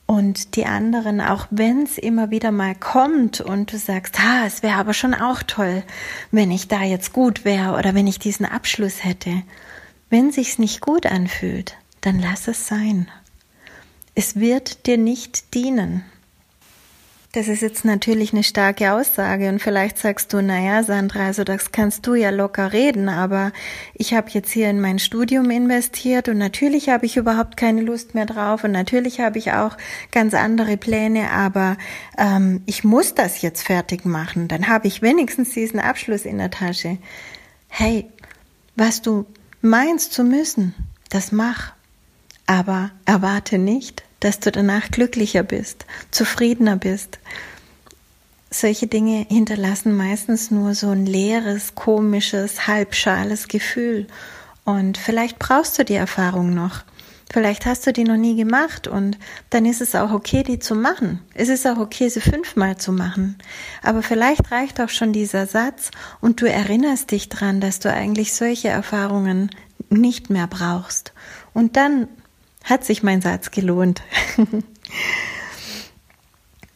und 0.05 0.57
die 0.57 0.65
anderen, 0.65 1.21
auch 1.21 1.47
wenn 1.49 1.83
es 1.83 1.97
immer 1.97 2.29
wieder 2.29 2.51
mal 2.51 2.75
kommt 2.75 3.39
und 3.39 3.71
du 3.71 3.77
sagst, 3.77 4.19
ha, 4.19 4.45
es 4.45 4.61
wäre 4.61 4.75
aber 4.77 4.93
schon 4.93 5.13
auch 5.13 5.43
toll, 5.43 5.83
wenn 6.31 6.51
ich 6.51 6.67
da 6.67 6.83
jetzt 6.83 7.13
gut 7.13 7.45
wäre 7.45 7.77
oder 7.77 7.95
wenn 7.95 8.07
ich 8.07 8.19
diesen 8.19 8.45
Abschluss 8.45 9.03
hätte. 9.03 9.43
Wenn 10.13 10.31
sich's 10.31 10.59
nicht 10.59 10.79
gut 10.79 11.07
anfühlt, 11.07 11.75
dann 12.01 12.19
lass 12.19 12.47
es 12.47 12.67
sein. 12.67 13.09
Es 14.13 14.35
wird 14.35 14.85
dir 14.85 14.99
nicht 14.99 15.55
dienen. 15.55 16.05
Das 17.31 17.47
ist 17.47 17.63
jetzt 17.63 17.83
natürlich 17.83 18.31
eine 18.31 18.43
starke 18.43 18.93
Aussage 18.93 19.49
und 19.49 19.59
vielleicht 19.59 19.97
sagst 19.97 20.31
du, 20.31 20.43
naja, 20.43 20.83
Sandra, 20.83 21.25
also 21.25 21.43
das 21.43 21.71
kannst 21.71 22.05
du 22.05 22.13
ja 22.13 22.29
locker 22.29 22.73
reden, 22.73 23.09
aber 23.09 23.51
ich 23.95 24.13
habe 24.13 24.29
jetzt 24.29 24.51
hier 24.51 24.69
in 24.69 24.79
mein 24.79 24.99
Studium 24.99 25.49
investiert 25.49 26.29
und 26.29 26.37
natürlich 26.37 26.89
habe 26.89 27.07
ich 27.07 27.17
überhaupt 27.17 27.57
keine 27.57 27.81
Lust 27.81 28.13
mehr 28.13 28.27
drauf 28.27 28.63
und 28.63 28.71
natürlich 28.71 29.19
habe 29.19 29.39
ich 29.39 29.53
auch 29.53 29.75
ganz 30.11 30.35
andere 30.35 30.77
Pläne, 30.77 31.31
aber 31.31 31.75
ähm, 32.19 32.61
ich 32.67 32.83
muss 32.83 33.15
das 33.15 33.41
jetzt 33.41 33.63
fertig 33.63 34.05
machen, 34.05 34.47
dann 34.47 34.67
habe 34.67 34.85
ich 34.85 35.01
wenigstens 35.01 35.55
diesen 35.55 35.79
Abschluss 35.79 36.25
in 36.25 36.37
der 36.37 36.51
Tasche. 36.51 36.99
Hey, 37.67 38.05
was 38.75 39.01
du 39.01 39.25
meinst 39.63 40.11
zu 40.13 40.23
müssen, 40.23 40.75
das 41.09 41.31
mach, 41.31 41.71
aber 42.45 42.91
erwarte 43.05 43.57
nicht, 43.57 44.03
dass 44.19 44.39
du 44.39 44.51
danach 44.51 44.91
glücklicher 44.91 45.41
bist, 45.41 45.85
zufriedener 46.11 46.75
bist. 46.75 47.19
Solche 48.51 48.87
Dinge 48.87 49.25
hinterlassen 49.29 49.95
meistens 49.95 50.51
nur 50.51 50.75
so 50.75 50.89
ein 50.89 51.05
leeres, 51.05 51.75
komisches, 51.75 52.67
halbschales 52.67 53.47
Gefühl. 53.47 54.07
Und 54.65 54.97
vielleicht 54.97 55.39
brauchst 55.39 55.79
du 55.79 55.85
die 55.85 55.95
Erfahrung 55.95 56.53
noch. 56.53 56.83
Vielleicht 57.31 57.65
hast 57.65 57.87
du 57.87 57.93
die 57.93 58.03
noch 58.03 58.17
nie 58.17 58.35
gemacht 58.35 58.87
und 58.87 59.17
dann 59.49 59.65
ist 59.65 59.81
es 59.81 59.95
auch 59.95 60.11
okay, 60.11 60.43
die 60.43 60.59
zu 60.59 60.75
machen. 60.75 61.19
Es 61.33 61.49
ist 61.49 61.65
auch 61.65 61.77
okay, 61.77 62.09
sie 62.09 62.21
fünfmal 62.21 62.77
zu 62.77 62.91
machen. 62.91 63.37
Aber 63.81 64.03
vielleicht 64.03 64.51
reicht 64.51 64.79
auch 64.79 64.89
schon 64.89 65.13
dieser 65.13 65.47
Satz 65.47 65.91
und 66.21 66.41
du 66.41 66.49
erinnerst 66.49 67.11
dich 67.11 67.29
dran, 67.29 67.59
dass 67.59 67.79
du 67.79 67.91
eigentlich 67.91 68.33
solche 68.33 68.69
Erfahrungen 68.69 69.49
nicht 69.89 70.29
mehr 70.29 70.47
brauchst. 70.47 71.13
Und 71.53 71.75
dann 71.77 72.07
hat 72.63 72.85
sich 72.85 73.03
mein 73.03 73.21
Satz 73.21 73.51
gelohnt. 73.51 74.01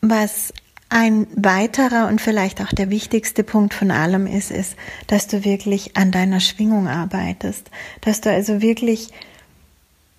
Was 0.02 0.54
ein 0.90 1.28
weiterer 1.36 2.08
und 2.08 2.22
vielleicht 2.22 2.62
auch 2.62 2.70
der 2.70 2.90
wichtigste 2.90 3.44
Punkt 3.44 3.74
von 3.74 3.92
allem 3.92 4.26
ist, 4.26 4.52
ist, 4.52 4.76
dass 5.08 5.28
du 5.28 5.44
wirklich 5.44 5.98
an 5.98 6.12
deiner 6.12 6.40
Schwingung 6.40 6.88
arbeitest, 6.88 7.70
dass 8.02 8.22
du 8.22 8.32
also 8.32 8.62
wirklich 8.62 9.10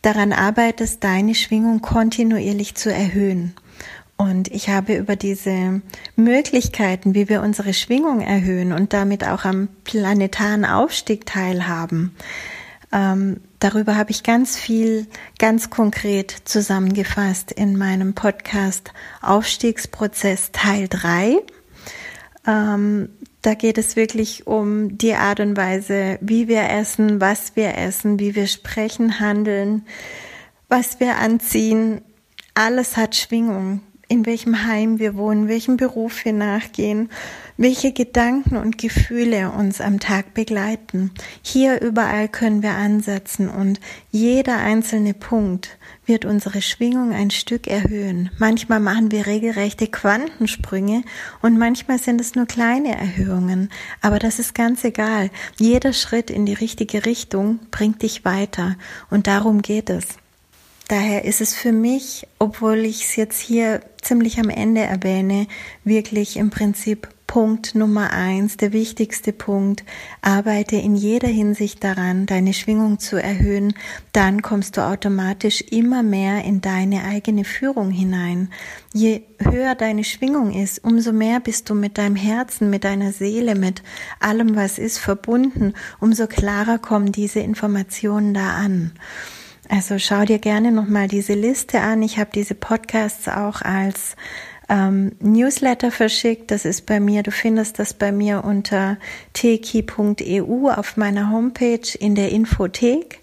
daran 0.02 0.32
arbeitest, 0.32 1.02
deine 1.04 1.34
Schwingung 1.34 1.80
kontinuierlich 1.80 2.74
zu 2.74 2.92
erhöhen. 2.92 3.54
Und 4.16 4.48
ich 4.48 4.68
habe 4.68 4.96
über 4.96 5.14
diese 5.14 5.80
Möglichkeiten, 6.16 7.14
wie 7.14 7.28
wir 7.28 7.40
unsere 7.40 7.72
Schwingung 7.72 8.20
erhöhen 8.20 8.72
und 8.72 8.92
damit 8.92 9.24
auch 9.24 9.44
am 9.44 9.68
planetaren 9.84 10.64
Aufstieg 10.64 11.24
teilhaben, 11.24 12.16
ähm, 12.90 13.40
darüber 13.58 13.96
habe 13.96 14.10
ich 14.10 14.22
ganz 14.22 14.56
viel, 14.56 15.06
ganz 15.38 15.70
konkret 15.70 16.34
zusammengefasst 16.44 17.52
in 17.52 17.76
meinem 17.76 18.14
Podcast 18.14 18.92
Aufstiegsprozess 19.20 20.52
Teil 20.52 20.88
3. 20.88 21.36
Ähm, 22.46 23.10
da 23.42 23.54
geht 23.54 23.78
es 23.78 23.96
wirklich 23.96 24.46
um 24.46 24.98
die 24.98 25.14
Art 25.14 25.40
und 25.40 25.56
Weise, 25.56 26.18
wie 26.20 26.48
wir 26.48 26.68
essen, 26.68 27.20
was 27.20 27.56
wir 27.56 27.76
essen, 27.76 28.18
wie 28.18 28.34
wir 28.34 28.46
sprechen, 28.46 29.20
handeln, 29.20 29.86
was 30.68 31.00
wir 31.00 31.16
anziehen. 31.16 32.00
Alles 32.54 32.96
hat 32.96 33.14
Schwingung 33.14 33.80
in 34.08 34.24
welchem 34.24 34.66
Heim 34.66 34.98
wir 34.98 35.16
wohnen, 35.16 35.48
welchem 35.48 35.76
Beruf 35.76 36.24
wir 36.24 36.32
nachgehen, 36.32 37.10
welche 37.58 37.92
Gedanken 37.92 38.56
und 38.56 38.78
Gefühle 38.78 39.50
uns 39.50 39.82
am 39.82 40.00
Tag 40.00 40.32
begleiten. 40.32 41.10
Hier 41.42 41.82
überall 41.82 42.28
können 42.28 42.62
wir 42.62 42.70
ansetzen 42.70 43.48
und 43.50 43.80
jeder 44.10 44.56
einzelne 44.56 45.12
Punkt 45.12 45.76
wird 46.06 46.24
unsere 46.24 46.62
Schwingung 46.62 47.12
ein 47.12 47.30
Stück 47.30 47.66
erhöhen. 47.66 48.30
Manchmal 48.38 48.80
machen 48.80 49.12
wir 49.12 49.26
regelrechte 49.26 49.88
Quantensprünge 49.88 51.02
und 51.42 51.58
manchmal 51.58 51.98
sind 51.98 52.20
es 52.20 52.34
nur 52.34 52.46
kleine 52.46 52.96
Erhöhungen. 52.96 53.68
Aber 54.00 54.18
das 54.18 54.38
ist 54.38 54.54
ganz 54.54 54.84
egal. 54.84 55.30
Jeder 55.58 55.92
Schritt 55.92 56.30
in 56.30 56.46
die 56.46 56.54
richtige 56.54 57.04
Richtung 57.04 57.58
bringt 57.70 58.02
dich 58.02 58.24
weiter 58.24 58.76
und 59.10 59.26
darum 59.26 59.60
geht 59.60 59.90
es. 59.90 60.16
Daher 60.88 61.26
ist 61.26 61.42
es 61.42 61.54
für 61.54 61.72
mich, 61.72 62.26
obwohl 62.38 62.78
ich 62.78 63.04
es 63.04 63.16
jetzt 63.16 63.40
hier 63.40 63.82
ziemlich 64.00 64.40
am 64.40 64.48
Ende 64.48 64.80
erwähne, 64.80 65.46
wirklich 65.84 66.38
im 66.38 66.48
Prinzip 66.48 67.08
Punkt 67.26 67.74
Nummer 67.74 68.10
eins, 68.10 68.56
der 68.56 68.72
wichtigste 68.72 69.34
Punkt. 69.34 69.84
Arbeite 70.22 70.76
in 70.76 70.96
jeder 70.96 71.28
Hinsicht 71.28 71.84
daran, 71.84 72.24
deine 72.24 72.54
Schwingung 72.54 72.98
zu 73.00 73.22
erhöhen. 73.22 73.74
Dann 74.12 74.40
kommst 74.40 74.78
du 74.78 74.80
automatisch 74.80 75.60
immer 75.60 76.02
mehr 76.02 76.42
in 76.46 76.62
deine 76.62 77.04
eigene 77.04 77.44
Führung 77.44 77.90
hinein. 77.90 78.48
Je 78.94 79.20
höher 79.40 79.74
deine 79.74 80.04
Schwingung 80.04 80.54
ist, 80.54 80.82
umso 80.82 81.12
mehr 81.12 81.38
bist 81.38 81.68
du 81.68 81.74
mit 81.74 81.98
deinem 81.98 82.16
Herzen, 82.16 82.70
mit 82.70 82.84
deiner 82.84 83.12
Seele, 83.12 83.54
mit 83.54 83.82
allem, 84.20 84.56
was 84.56 84.78
ist, 84.78 84.96
verbunden. 84.96 85.74
Umso 86.00 86.28
klarer 86.28 86.78
kommen 86.78 87.12
diese 87.12 87.40
Informationen 87.40 88.32
da 88.32 88.52
an. 88.56 88.92
Also 89.68 89.98
schau 89.98 90.24
dir 90.24 90.38
gerne 90.38 90.72
nochmal 90.72 91.08
diese 91.08 91.34
Liste 91.34 91.80
an. 91.80 92.02
Ich 92.02 92.18
habe 92.18 92.30
diese 92.34 92.54
Podcasts 92.54 93.28
auch 93.28 93.60
als 93.60 94.16
ähm, 94.70 95.12
Newsletter 95.20 95.90
verschickt. 95.90 96.50
Das 96.50 96.64
ist 96.64 96.86
bei 96.86 97.00
mir, 97.00 97.22
du 97.22 97.30
findest 97.30 97.78
das 97.78 97.92
bei 97.92 98.10
mir 98.10 98.44
unter 98.44 98.96
teki.eu 99.34 100.70
auf 100.70 100.96
meiner 100.96 101.30
Homepage 101.30 101.96
in 101.98 102.14
der 102.14 102.30
Infothek. 102.30 103.20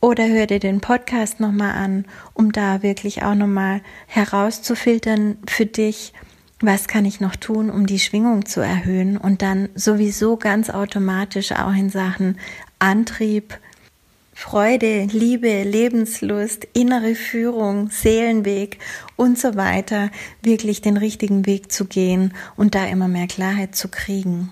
Oder 0.00 0.26
hör 0.26 0.48
dir 0.48 0.58
den 0.58 0.80
Podcast 0.80 1.38
nochmal 1.38 1.76
an, 1.76 2.06
um 2.34 2.50
da 2.50 2.82
wirklich 2.82 3.22
auch 3.22 3.36
nochmal 3.36 3.82
herauszufiltern 4.08 5.38
für 5.48 5.66
dich, 5.66 6.12
was 6.60 6.88
kann 6.88 7.04
ich 7.04 7.20
noch 7.20 7.36
tun, 7.36 7.70
um 7.70 7.86
die 7.86 8.00
Schwingung 8.00 8.46
zu 8.46 8.60
erhöhen 8.60 9.16
und 9.16 9.42
dann 9.42 9.68
sowieso 9.76 10.36
ganz 10.36 10.70
automatisch 10.70 11.52
auch 11.52 11.72
in 11.72 11.88
Sachen 11.88 12.38
Antrieb, 12.80 13.58
Freude, 14.42 15.04
Liebe, 15.04 15.62
Lebenslust, 15.62 16.66
innere 16.72 17.14
Führung, 17.14 17.90
Seelenweg 17.90 18.78
und 19.14 19.38
so 19.38 19.54
weiter, 19.54 20.10
wirklich 20.42 20.82
den 20.82 20.96
richtigen 20.96 21.46
Weg 21.46 21.70
zu 21.70 21.84
gehen 21.84 22.34
und 22.56 22.74
da 22.74 22.86
immer 22.86 23.06
mehr 23.06 23.28
Klarheit 23.28 23.76
zu 23.76 23.86
kriegen. 23.86 24.50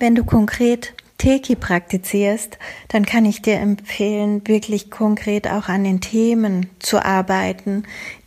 Wenn 0.00 0.16
du 0.16 0.24
konkret 0.24 0.92
Teki 1.18 1.54
praktizierst, 1.54 2.58
dann 2.88 3.06
kann 3.06 3.24
ich 3.26 3.42
dir 3.42 3.60
empfehlen, 3.60 4.46
wirklich 4.48 4.90
konkret 4.90 5.46
auch 5.46 5.68
an 5.68 5.84
den 5.84 6.00
Themen 6.00 6.68
zu 6.80 6.98
arbeiten, 7.02 7.84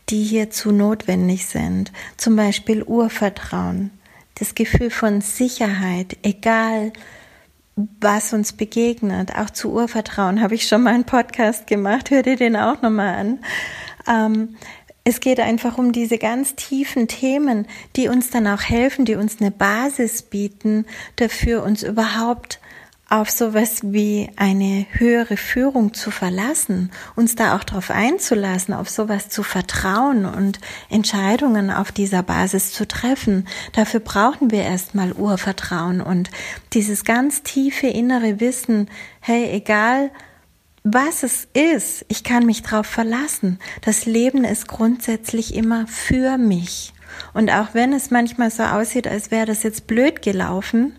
die 0.08 0.24
hierzu 0.24 0.72
notwendig 0.72 1.46
sind. 1.46 1.92
Zum 2.16 2.38
Beispiel 2.38 2.84
Urvertrauen, 2.84 3.92
das 4.36 4.56
Gefühl 4.56 4.92
von 4.92 5.20
Sicherheit, 5.20 6.16
egal 6.24 6.94
was 8.02 8.34
uns 8.34 8.54
begegnet. 8.54 9.36
Auch 9.36 9.50
zu 9.50 9.72
Urvertrauen 9.72 10.42
habe 10.42 10.56
ich 10.56 10.68
schon 10.68 10.84
mal 10.84 10.94
einen 10.94 11.06
Podcast 11.06 11.68
gemacht. 11.68 12.10
Hör 12.10 12.24
dir 12.24 12.36
den 12.36 12.56
auch 12.56 12.82
nochmal 12.82 13.16
an. 13.16 13.40
Ähm, 14.08 14.56
es 15.04 15.20
geht 15.20 15.40
einfach 15.40 15.78
um 15.78 15.92
diese 15.92 16.18
ganz 16.18 16.56
tiefen 16.56 17.08
Themen, 17.08 17.68
die 17.96 18.10
uns 18.10 18.30
dann 18.30 18.48
auch 18.48 18.62
helfen, 18.62 19.06
die 19.06 19.16
uns 19.16 19.40
eine 19.40 19.52
Basis 19.52 20.22
bieten, 20.22 20.86
dafür 21.16 21.64
uns 21.64 21.84
überhaupt 21.84 22.60
auf 23.10 23.32
sowas 23.32 23.80
wie 23.82 24.30
eine 24.36 24.86
höhere 24.92 25.36
Führung 25.36 25.94
zu 25.94 26.12
verlassen, 26.12 26.92
uns 27.16 27.36
da 27.36 27.56
auch 27.56 27.64
darauf 27.64 27.90
einzulassen, 27.90 28.74
auf 28.74 28.90
sowas 28.90 29.30
zu 29.30 29.42
vertrauen 29.42 30.26
und 30.26 30.60
Entscheidungen 30.90 31.72
auf 31.72 31.92
dieser 31.92 32.22
Basis 32.22 32.72
zu 32.72 32.88
treffen. 32.88 33.48
Dafür 33.74 34.00
brauchen 34.00 34.52
wir 34.52 34.62
erstmal 34.62 35.14
Urvertrauen 35.14 36.02
und 36.02 36.30
dieses 36.74 37.04
ganz 37.04 37.42
tiefe 37.42 37.88
innere 37.88 38.40
Wissen, 38.40 38.90
hey, 39.22 39.50
egal 39.52 40.12
was 40.84 41.24
es 41.24 41.48
ist, 41.54 42.06
ich 42.08 42.24
kann 42.24 42.46
mich 42.46 42.62
darauf 42.62 42.86
verlassen. 42.86 43.60
Das 43.82 44.06
Leben 44.06 44.44
ist 44.44 44.68
grundsätzlich 44.68 45.56
immer 45.56 45.88
für 45.88 46.38
mich. 46.38 46.94
Und 47.34 47.52
auch 47.52 47.70
wenn 47.74 47.92
es 47.92 48.12
manchmal 48.12 48.52
so 48.52 48.64
aussieht, 48.64 49.08
als 49.08 49.32
wäre 49.32 49.46
das 49.46 49.64
jetzt 49.64 49.88
blöd 49.88 50.22
gelaufen, 50.22 50.96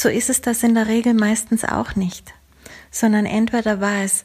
so 0.00 0.08
ist 0.08 0.30
es 0.30 0.40
das 0.40 0.62
in 0.62 0.74
der 0.74 0.88
Regel 0.88 1.12
meistens 1.12 1.62
auch 1.62 1.94
nicht, 1.94 2.32
sondern 2.90 3.26
entweder 3.26 3.82
war 3.82 4.02
es 4.02 4.24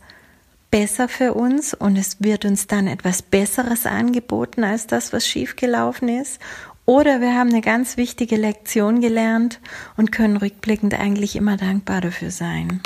besser 0.71 1.09
für 1.09 1.33
uns 1.33 1.73
und 1.73 1.97
es 1.97 2.23
wird 2.23 2.45
uns 2.45 2.67
dann 2.67 2.87
etwas 2.87 3.21
Besseres 3.21 3.85
angeboten 3.85 4.63
als 4.63 4.87
das, 4.87 5.11
was 5.11 5.27
schiefgelaufen 5.27 6.07
ist, 6.07 6.39
oder 6.85 7.19
wir 7.19 7.35
haben 7.35 7.49
eine 7.49 7.59
ganz 7.61 7.97
wichtige 7.97 8.37
Lektion 8.37 9.01
gelernt 9.01 9.59
und 9.97 10.13
können 10.13 10.37
rückblickend 10.37 10.93
eigentlich 10.93 11.35
immer 11.35 11.57
dankbar 11.57 11.99
dafür 11.99 12.31
sein. 12.31 12.81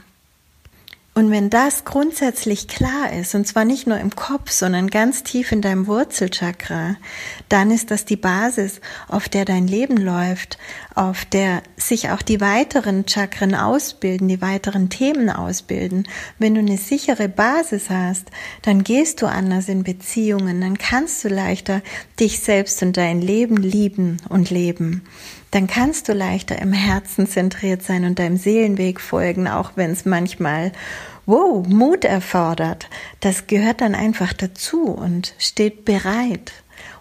Und 1.20 1.32
wenn 1.32 1.50
das 1.50 1.84
grundsätzlich 1.84 2.70
klar 2.70 3.12
ist, 3.12 3.36
und 3.36 3.46
zwar 3.46 3.66
nicht 3.66 3.86
nur 3.86 3.98
im 3.98 4.16
Kopf, 4.16 4.52
sondern 4.52 4.90
ganz 4.90 5.22
tief 5.22 5.52
in 5.52 5.62
deinem 5.62 5.86
Wurzelchakra, 5.86 6.96
dann 7.50 7.72
ist 7.72 7.92
das 7.92 8.06
die 8.06 8.16
Basis, 8.16 8.80
auf 9.10 9.28
der 9.28 9.44
dein 9.44 9.68
Leben 9.68 9.98
läuft, 9.98 10.58
auf 10.96 11.26
der 11.26 11.62
sich 11.76 12.10
auch 12.12 12.22
die 12.22 12.40
weiteren 12.40 13.06
Chakren 13.06 13.54
ausbilden, 13.54 14.30
die 14.30 14.42
weiteren 14.42 14.90
Themen 14.90 15.30
ausbilden. 15.30 16.08
Wenn 16.38 16.56
du 16.56 16.62
eine 16.62 16.78
sichere 16.78 17.28
Basis 17.28 17.90
hast, 17.90 18.32
dann 18.62 18.86
gehst 18.86 19.22
du 19.22 19.26
anders 19.26 19.68
in 19.68 19.84
Beziehungen, 19.84 20.62
dann 20.62 20.78
kannst 20.78 21.26
du 21.26 21.28
leichter 21.28 21.82
dich 22.18 22.40
selbst 22.40 22.82
und 22.82 22.96
dein 22.96 23.20
Leben 23.20 23.58
lieben 23.58 24.22
und 24.30 24.52
leben 24.52 25.04
dann 25.52 25.68
kannst 25.68 26.08
du 26.08 26.14
leichter 26.14 26.60
im 26.60 26.74
Herzen 26.74 27.28
zentriert 27.28 27.82
sein 27.82 28.06
und 28.06 28.20
deinem 28.20 28.38
Seelenweg 28.38 29.02
folgen, 29.02 29.48
auch 29.48 29.72
wenn 29.76 29.92
es 29.92 30.06
manchmal, 30.06 30.72
wow, 31.30 31.66
Mut 31.68 32.06
erfordert. 32.06 32.90
Das 33.20 33.46
gehört 33.46 33.82
dann 33.82 33.94
einfach 33.94 34.34
dazu 34.34 34.86
und 34.86 35.36
steht 35.38 35.86
bereit. 35.86 36.52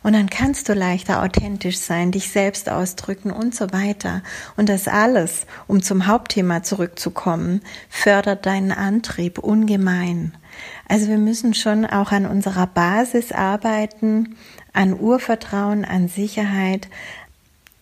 Und 0.02 0.12
dann 0.12 0.28
kannst 0.28 0.68
du 0.68 0.74
leichter 0.74 1.22
authentisch 1.22 1.78
sein, 1.78 2.12
dich 2.12 2.30
selbst 2.30 2.68
ausdrücken 2.68 3.30
und 3.30 3.54
so 3.54 3.72
weiter. 3.72 4.22
Und 4.56 4.68
das 4.68 4.86
alles, 4.86 5.46
um 5.66 5.82
zum 5.82 6.06
Hauptthema 6.06 6.62
zurückzukommen, 6.62 7.62
fördert 7.88 8.46
deinen 8.46 8.72
Antrieb 8.72 9.38
ungemein. 9.38 10.34
Also 10.88 11.08
wir 11.08 11.18
müssen 11.18 11.54
schon 11.54 11.86
auch 11.86 12.12
an 12.12 12.26
unserer 12.26 12.66
Basis 12.66 13.32
arbeiten, 13.32 14.36
an 14.72 14.98
Urvertrauen, 14.98 15.84
an 15.84 16.08
Sicherheit, 16.08 16.88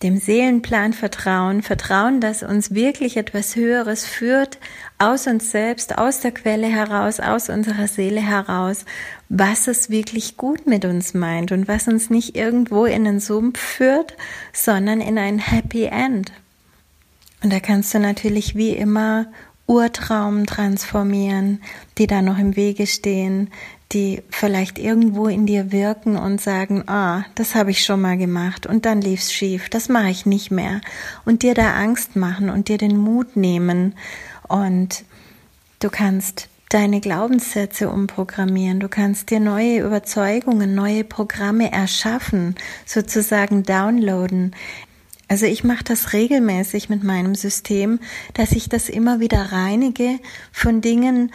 dem 0.03 0.17
Seelenplan 0.17 0.93
vertrauen, 0.93 1.63
vertrauen, 1.63 2.21
dass 2.21 2.43
uns 2.43 2.73
wirklich 2.73 3.17
etwas 3.17 3.55
Höheres 3.55 4.05
führt, 4.05 4.59
aus 4.99 5.27
uns 5.27 5.51
selbst, 5.51 5.97
aus 5.97 6.21
der 6.21 6.31
Quelle 6.31 6.67
heraus, 6.67 7.19
aus 7.19 7.49
unserer 7.49 7.87
Seele 7.87 8.21
heraus, 8.21 8.85
was 9.29 9.67
es 9.67 9.89
wirklich 9.89 10.37
gut 10.37 10.65
mit 10.65 10.85
uns 10.85 11.13
meint 11.13 11.51
und 11.51 11.67
was 11.67 11.87
uns 11.87 12.09
nicht 12.09 12.35
irgendwo 12.35 12.85
in 12.85 13.03
den 13.03 13.19
Sumpf 13.19 13.59
führt, 13.59 14.15
sondern 14.53 15.01
in 15.01 15.17
ein 15.17 15.39
Happy 15.39 15.85
End. 15.85 16.31
Und 17.43 17.53
da 17.53 17.59
kannst 17.59 17.93
du 17.93 17.99
natürlich 17.99 18.55
wie 18.55 18.71
immer 18.71 19.27
Urtraum 19.67 20.45
transformieren, 20.45 21.61
die 21.97 22.07
da 22.07 22.21
noch 22.21 22.39
im 22.39 22.55
Wege 22.55 22.87
stehen, 22.87 23.49
die 23.91 24.21
vielleicht 24.29 24.79
irgendwo 24.79 25.27
in 25.27 25.45
dir 25.45 25.71
wirken 25.71 26.17
und 26.17 26.41
sagen, 26.41 26.83
ah, 26.87 27.23
das 27.35 27.55
habe 27.55 27.71
ich 27.71 27.83
schon 27.83 28.01
mal 28.01 28.17
gemacht 28.17 28.65
und 28.65 28.85
dann 28.85 29.01
lief's 29.01 29.31
schief, 29.31 29.69
das 29.69 29.87
mache 29.87 30.09
ich 30.09 30.25
nicht 30.25 30.51
mehr 30.51 30.81
und 31.25 31.43
dir 31.43 31.53
da 31.53 31.73
Angst 31.73 32.15
machen 32.15 32.49
und 32.49 32.67
dir 32.67 32.77
den 32.77 32.97
Mut 32.97 33.37
nehmen 33.37 33.95
und 34.47 35.03
du 35.79 35.89
kannst 35.89 36.49
deine 36.69 36.99
Glaubenssätze 36.99 37.89
umprogrammieren, 37.89 38.79
du 38.79 38.89
kannst 38.89 39.29
dir 39.29 39.39
neue 39.39 39.79
Überzeugungen, 39.79 40.75
neue 40.75 41.03
Programme 41.03 41.71
erschaffen, 41.71 42.55
sozusagen 42.85 43.63
downloaden. 43.63 44.55
Also 45.29 45.45
ich 45.45 45.63
mache 45.63 45.83
das 45.83 46.13
regelmäßig 46.13 46.89
mit 46.89 47.03
meinem 47.03 47.35
System, 47.35 47.99
dass 48.33 48.51
ich 48.51 48.69
das 48.69 48.89
immer 48.89 49.19
wieder 49.19 49.51
reinige 49.51 50.19
von 50.51 50.81
Dingen, 50.81 51.31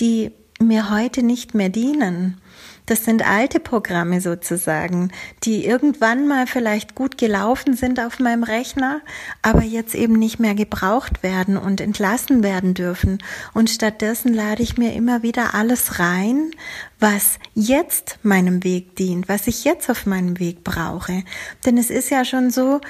die 0.00 0.32
mir 0.60 0.90
heute 0.90 1.22
nicht 1.22 1.54
mehr 1.54 1.68
dienen. 1.68 2.40
Das 2.86 3.04
sind 3.04 3.28
alte 3.28 3.58
Programme 3.58 4.20
sozusagen, 4.20 5.10
die 5.42 5.66
irgendwann 5.66 6.28
mal 6.28 6.46
vielleicht 6.46 6.94
gut 6.94 7.18
gelaufen 7.18 7.74
sind 7.74 7.98
auf 7.98 8.20
meinem 8.20 8.44
Rechner, 8.44 9.00
aber 9.42 9.62
jetzt 9.62 9.96
eben 9.96 10.14
nicht 10.14 10.38
mehr 10.38 10.54
gebraucht 10.54 11.24
werden 11.24 11.56
und 11.56 11.80
entlassen 11.80 12.44
werden 12.44 12.74
dürfen. 12.74 13.18
Und 13.54 13.70
stattdessen 13.70 14.32
lade 14.32 14.62
ich 14.62 14.78
mir 14.78 14.94
immer 14.94 15.24
wieder 15.24 15.54
alles 15.54 15.98
rein, 15.98 16.52
was 17.00 17.40
jetzt 17.54 18.20
meinem 18.22 18.62
Weg 18.62 18.94
dient, 18.94 19.28
was 19.28 19.48
ich 19.48 19.64
jetzt 19.64 19.90
auf 19.90 20.06
meinem 20.06 20.38
Weg 20.38 20.62
brauche. 20.62 21.24
Denn 21.64 21.78
es 21.78 21.90
ist 21.90 22.10
ja 22.10 22.24
schon 22.24 22.50
so, 22.50 22.80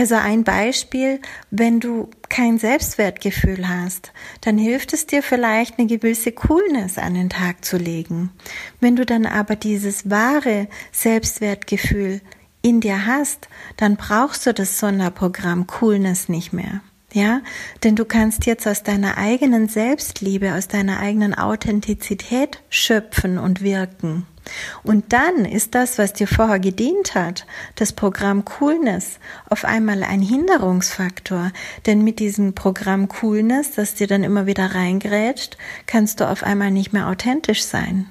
also 0.00 0.14
ein 0.14 0.44
Beispiel, 0.44 1.20
wenn 1.50 1.78
du 1.78 2.08
kein 2.30 2.56
Selbstwertgefühl 2.56 3.68
hast, 3.68 4.14
dann 4.40 4.56
hilft 4.56 4.94
es 4.94 5.06
dir 5.06 5.22
vielleicht 5.22 5.78
eine 5.78 5.88
gewisse 5.88 6.32
Coolness 6.32 6.96
an 6.96 7.12
den 7.12 7.28
Tag 7.28 7.66
zu 7.66 7.76
legen. 7.76 8.30
Wenn 8.80 8.96
du 8.96 9.04
dann 9.04 9.26
aber 9.26 9.56
dieses 9.56 10.08
wahre 10.08 10.68
Selbstwertgefühl 10.90 12.22
in 12.62 12.80
dir 12.80 13.04
hast, 13.04 13.50
dann 13.76 13.96
brauchst 13.96 14.46
du 14.46 14.54
das 14.54 14.78
Sonderprogramm 14.78 15.66
Coolness 15.66 16.30
nicht 16.30 16.54
mehr. 16.54 16.80
Ja, 17.12 17.40
denn 17.82 17.96
du 17.96 18.04
kannst 18.04 18.46
jetzt 18.46 18.68
aus 18.68 18.84
deiner 18.84 19.18
eigenen 19.18 19.68
Selbstliebe, 19.68 20.54
aus 20.54 20.68
deiner 20.68 21.00
eigenen 21.00 21.34
Authentizität 21.34 22.62
schöpfen 22.68 23.36
und 23.36 23.62
wirken. 23.62 24.26
Und 24.82 25.12
dann 25.12 25.44
ist 25.44 25.74
das, 25.74 25.98
was 25.98 26.12
dir 26.12 26.28
vorher 26.28 26.60
gedient 26.60 27.14
hat, 27.14 27.46
das 27.74 27.92
Programm 27.92 28.44
Coolness, 28.44 29.18
auf 29.48 29.64
einmal 29.64 30.02
ein 30.02 30.22
Hinderungsfaktor. 30.22 31.50
Denn 31.86 32.02
mit 32.04 32.20
diesem 32.20 32.54
Programm 32.54 33.08
Coolness, 33.08 33.72
das 33.72 33.94
dir 33.94 34.06
dann 34.06 34.22
immer 34.22 34.46
wieder 34.46 34.74
reingrätscht, 34.74 35.56
kannst 35.86 36.20
du 36.20 36.28
auf 36.28 36.42
einmal 36.44 36.70
nicht 36.70 36.92
mehr 36.92 37.08
authentisch 37.08 37.62
sein. 37.62 38.06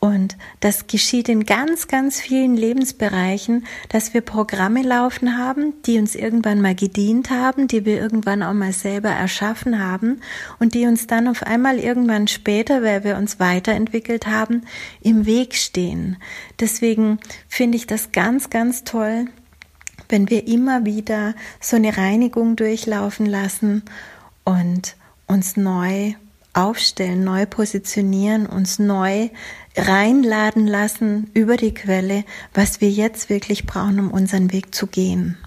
Und 0.00 0.36
das 0.60 0.86
geschieht 0.86 1.28
in 1.28 1.44
ganz, 1.44 1.88
ganz 1.88 2.20
vielen 2.20 2.56
Lebensbereichen, 2.56 3.66
dass 3.88 4.14
wir 4.14 4.20
Programme 4.20 4.82
laufen 4.82 5.36
haben, 5.36 5.74
die 5.86 5.98
uns 5.98 6.14
irgendwann 6.14 6.60
mal 6.60 6.76
gedient 6.76 7.30
haben, 7.30 7.66
die 7.66 7.84
wir 7.84 8.00
irgendwann 8.00 8.44
auch 8.44 8.52
mal 8.52 8.72
selber 8.72 9.08
erschaffen 9.08 9.80
haben 9.84 10.20
und 10.60 10.74
die 10.74 10.86
uns 10.86 11.08
dann 11.08 11.26
auf 11.26 11.42
einmal 11.42 11.80
irgendwann 11.80 12.28
später, 12.28 12.82
weil 12.84 13.02
wir 13.02 13.16
uns 13.16 13.40
weiterentwickelt 13.40 14.28
haben, 14.28 14.62
im 15.00 15.26
Weg 15.26 15.56
stehen. 15.56 16.16
Deswegen 16.60 17.18
finde 17.48 17.76
ich 17.76 17.88
das 17.88 18.12
ganz, 18.12 18.50
ganz 18.50 18.84
toll, 18.84 19.26
wenn 20.08 20.30
wir 20.30 20.46
immer 20.46 20.84
wieder 20.84 21.34
so 21.60 21.74
eine 21.74 21.96
Reinigung 21.96 22.54
durchlaufen 22.54 23.26
lassen 23.26 23.82
und 24.44 24.94
uns 25.26 25.56
neu 25.56 26.14
aufstellen, 26.58 27.24
neu 27.24 27.46
positionieren, 27.46 28.46
uns 28.46 28.78
neu 28.78 29.28
reinladen 29.76 30.66
lassen 30.66 31.30
über 31.34 31.56
die 31.56 31.72
Quelle, 31.72 32.24
was 32.52 32.80
wir 32.80 32.90
jetzt 32.90 33.30
wirklich 33.30 33.64
brauchen, 33.64 34.00
um 34.00 34.10
unseren 34.10 34.52
Weg 34.52 34.74
zu 34.74 34.86
gehen. 34.86 35.38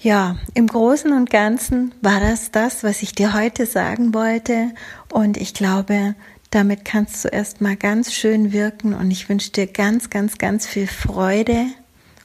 Ja, 0.00 0.36
im 0.54 0.66
Großen 0.66 1.12
und 1.12 1.30
Ganzen 1.30 1.94
war 2.00 2.20
das 2.20 2.50
das, 2.50 2.82
was 2.82 3.02
ich 3.02 3.14
dir 3.14 3.34
heute 3.34 3.66
sagen 3.66 4.14
wollte. 4.14 4.70
Und 5.12 5.36
ich 5.36 5.52
glaube, 5.52 6.14
damit 6.50 6.84
kannst 6.84 7.24
du 7.24 7.28
erstmal 7.28 7.76
ganz 7.76 8.12
schön 8.12 8.52
wirken. 8.52 8.94
Und 8.94 9.10
ich 9.10 9.28
wünsche 9.28 9.52
dir 9.52 9.66
ganz, 9.66 10.10
ganz, 10.10 10.38
ganz 10.38 10.66
viel 10.66 10.86
Freude 10.86 11.66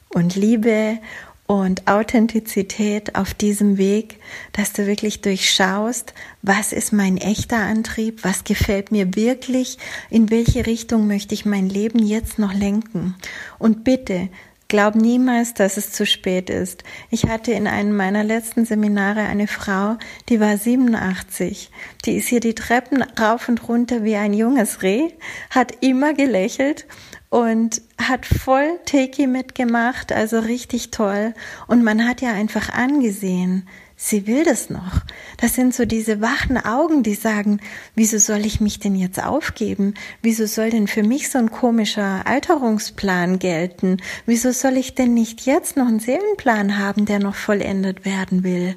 und 0.08 0.34
Liebe 0.34 0.98
und 1.46 1.86
Authentizität 1.86 3.14
auf 3.14 3.34
diesem 3.34 3.78
Weg, 3.78 4.18
dass 4.52 4.72
du 4.72 4.86
wirklich 4.86 5.20
durchschaust, 5.20 6.12
was 6.42 6.72
ist 6.72 6.92
mein 6.92 7.16
echter 7.16 7.58
Antrieb, 7.58 8.24
was 8.24 8.44
gefällt 8.44 8.90
mir 8.90 9.14
wirklich, 9.14 9.78
in 10.10 10.30
welche 10.30 10.66
Richtung 10.66 11.06
möchte 11.06 11.34
ich 11.34 11.44
mein 11.44 11.68
Leben 11.68 12.00
jetzt 12.00 12.38
noch 12.38 12.52
lenken. 12.52 13.14
Und 13.58 13.84
bitte, 13.84 14.28
Glaub 14.68 14.96
niemals, 14.96 15.54
dass 15.54 15.76
es 15.76 15.92
zu 15.92 16.04
spät 16.04 16.50
ist. 16.50 16.82
Ich 17.08 17.26
hatte 17.26 17.52
in 17.52 17.68
einem 17.68 17.96
meiner 17.96 18.24
letzten 18.24 18.64
Seminare 18.64 19.20
eine 19.20 19.46
Frau, 19.46 19.96
die 20.28 20.40
war 20.40 20.56
87. 20.56 21.70
Die 22.04 22.16
ist 22.16 22.26
hier 22.26 22.40
die 22.40 22.56
Treppen 22.56 23.02
rauf 23.02 23.48
und 23.48 23.68
runter 23.68 24.02
wie 24.02 24.16
ein 24.16 24.34
junges 24.34 24.82
Reh, 24.82 25.10
hat 25.50 25.84
immer 25.84 26.14
gelächelt 26.14 26.86
und 27.36 27.82
hat 28.00 28.24
voll 28.24 28.78
Teki 28.86 29.26
mitgemacht, 29.26 30.10
also 30.10 30.38
richtig 30.38 30.90
toll. 30.90 31.34
Und 31.66 31.84
man 31.84 32.08
hat 32.08 32.22
ja 32.22 32.32
einfach 32.32 32.70
angesehen, 32.70 33.68
sie 33.94 34.26
will 34.26 34.42
das 34.42 34.70
noch. 34.70 35.02
Das 35.36 35.54
sind 35.54 35.74
so 35.74 35.84
diese 35.84 36.22
wachen 36.22 36.56
Augen, 36.56 37.02
die 37.02 37.12
sagen, 37.12 37.60
wieso 37.94 38.16
soll 38.16 38.46
ich 38.46 38.62
mich 38.62 38.80
denn 38.80 38.94
jetzt 38.94 39.22
aufgeben? 39.22 39.92
Wieso 40.22 40.46
soll 40.46 40.70
denn 40.70 40.88
für 40.88 41.02
mich 41.02 41.28
so 41.28 41.36
ein 41.36 41.50
komischer 41.50 42.26
Alterungsplan 42.26 43.38
gelten? 43.38 43.98
Wieso 44.24 44.50
soll 44.50 44.78
ich 44.78 44.94
denn 44.94 45.12
nicht 45.12 45.44
jetzt 45.44 45.76
noch 45.76 45.88
einen 45.88 46.00
Seelenplan 46.00 46.78
haben, 46.78 47.04
der 47.04 47.18
noch 47.18 47.34
vollendet 47.34 48.06
werden 48.06 48.44
will? 48.44 48.76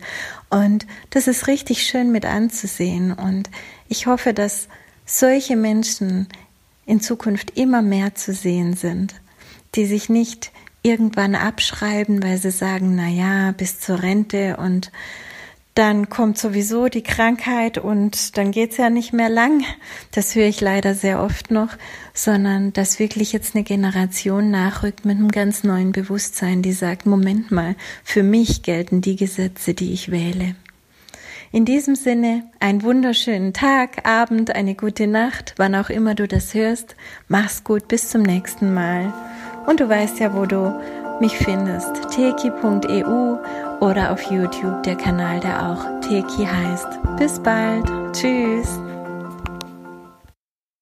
Und 0.50 0.86
das 1.12 1.30
ist 1.30 1.48
richtig 1.48 1.84
schön 1.88 2.12
mit 2.12 2.26
anzusehen. 2.26 3.13
Und 3.13 3.50
ich 3.88 4.06
hoffe, 4.06 4.34
dass 4.34 4.67
solche 5.06 5.56
Menschen 5.56 6.28
in 6.89 7.02
Zukunft 7.02 7.58
immer 7.58 7.82
mehr 7.82 8.15
zu 8.15 8.34
sehen 8.34 8.73
sind, 8.73 9.13
die 9.75 9.86
sich 9.86 10.10
nicht 10.10 10.52
irgendwann 10.82 11.36
abschreiben, 11.36 12.23
weil 12.23 12.38
sie 12.38 12.52
sagen, 12.52 12.95
na 12.95 13.08
ja, 13.08 13.52
bis 13.52 13.80
zur 13.80 14.02
Rente 14.02 14.58
und 14.58 14.91
dann 15.75 16.10
kommt 16.10 16.38
sowieso 16.38 16.88
die 16.88 17.04
Krankheit 17.04 17.78
und 17.78 18.38
dann 18.38 18.52
geht's 18.52 18.78
ja 18.78 18.89
nicht 18.89 19.13
mehr 19.13 19.30
lang. 19.30 19.63
Das 20.12 20.36
höre 20.36 20.47
ich 20.47 20.60
leider 20.60 20.95
sehr 20.95 21.21
oft 21.21 21.52
noch, 21.52 21.69
sondern 22.13 22.73
dass 22.73 22.99
wirklich 22.99 23.32
jetzt 23.32 23.56
eine 23.56 23.63
Generation 23.63 24.49
nachrückt 24.49 25.06
mit 25.06 25.17
einem 25.17 25.30
ganz 25.30 25.63
neuen 25.63 25.91
Bewusstsein, 25.91 26.63
die 26.63 26.73
sagt, 26.73 27.06
Moment 27.06 27.52
mal, 27.52 27.75
für 28.04 28.23
mich 28.23 28.63
gelten 28.63 28.99
die 28.99 29.15
Gesetze, 29.15 29.73
die 29.73 29.93
ich 29.93 30.12
wähle. 30.12 30.56
In 31.52 31.66
diesem 31.66 31.96
Sinne, 31.96 32.44
einen 32.60 32.84
wunderschönen 32.84 33.54
Tag, 33.54 34.08
Abend, 34.08 34.56
eine 34.56 34.76
gute 34.76 35.08
Nacht, 35.08 35.56
wann 35.58 35.74
auch 35.74 35.90
immer 35.90 36.14
du 36.14 36.28
das 36.28 36.54
hörst. 36.54 36.96
Mach's 37.28 37.64
gut, 37.64 37.88
bis 37.88 38.10
zum 38.10 38.22
nächsten 38.22 38.74
Mal. 38.74 39.12
Und 39.66 39.80
du 39.80 39.90
weißt 39.90 40.20
ja, 40.20 40.36
wo 40.36 40.46
du 40.46 40.80
mich 41.20 41.38
findest. 41.38 41.92
teki.eu 42.12 43.38
oder 43.80 44.12
auf 44.12 44.22
YouTube 44.24 44.84
der 44.84 44.96
Kanal, 44.96 45.40
der 45.40 45.70
auch 45.70 46.02
Teki 46.02 46.46
heißt. 46.46 46.88
Bis 47.18 47.40
bald. 47.40 47.86
Tschüss. 48.14 48.80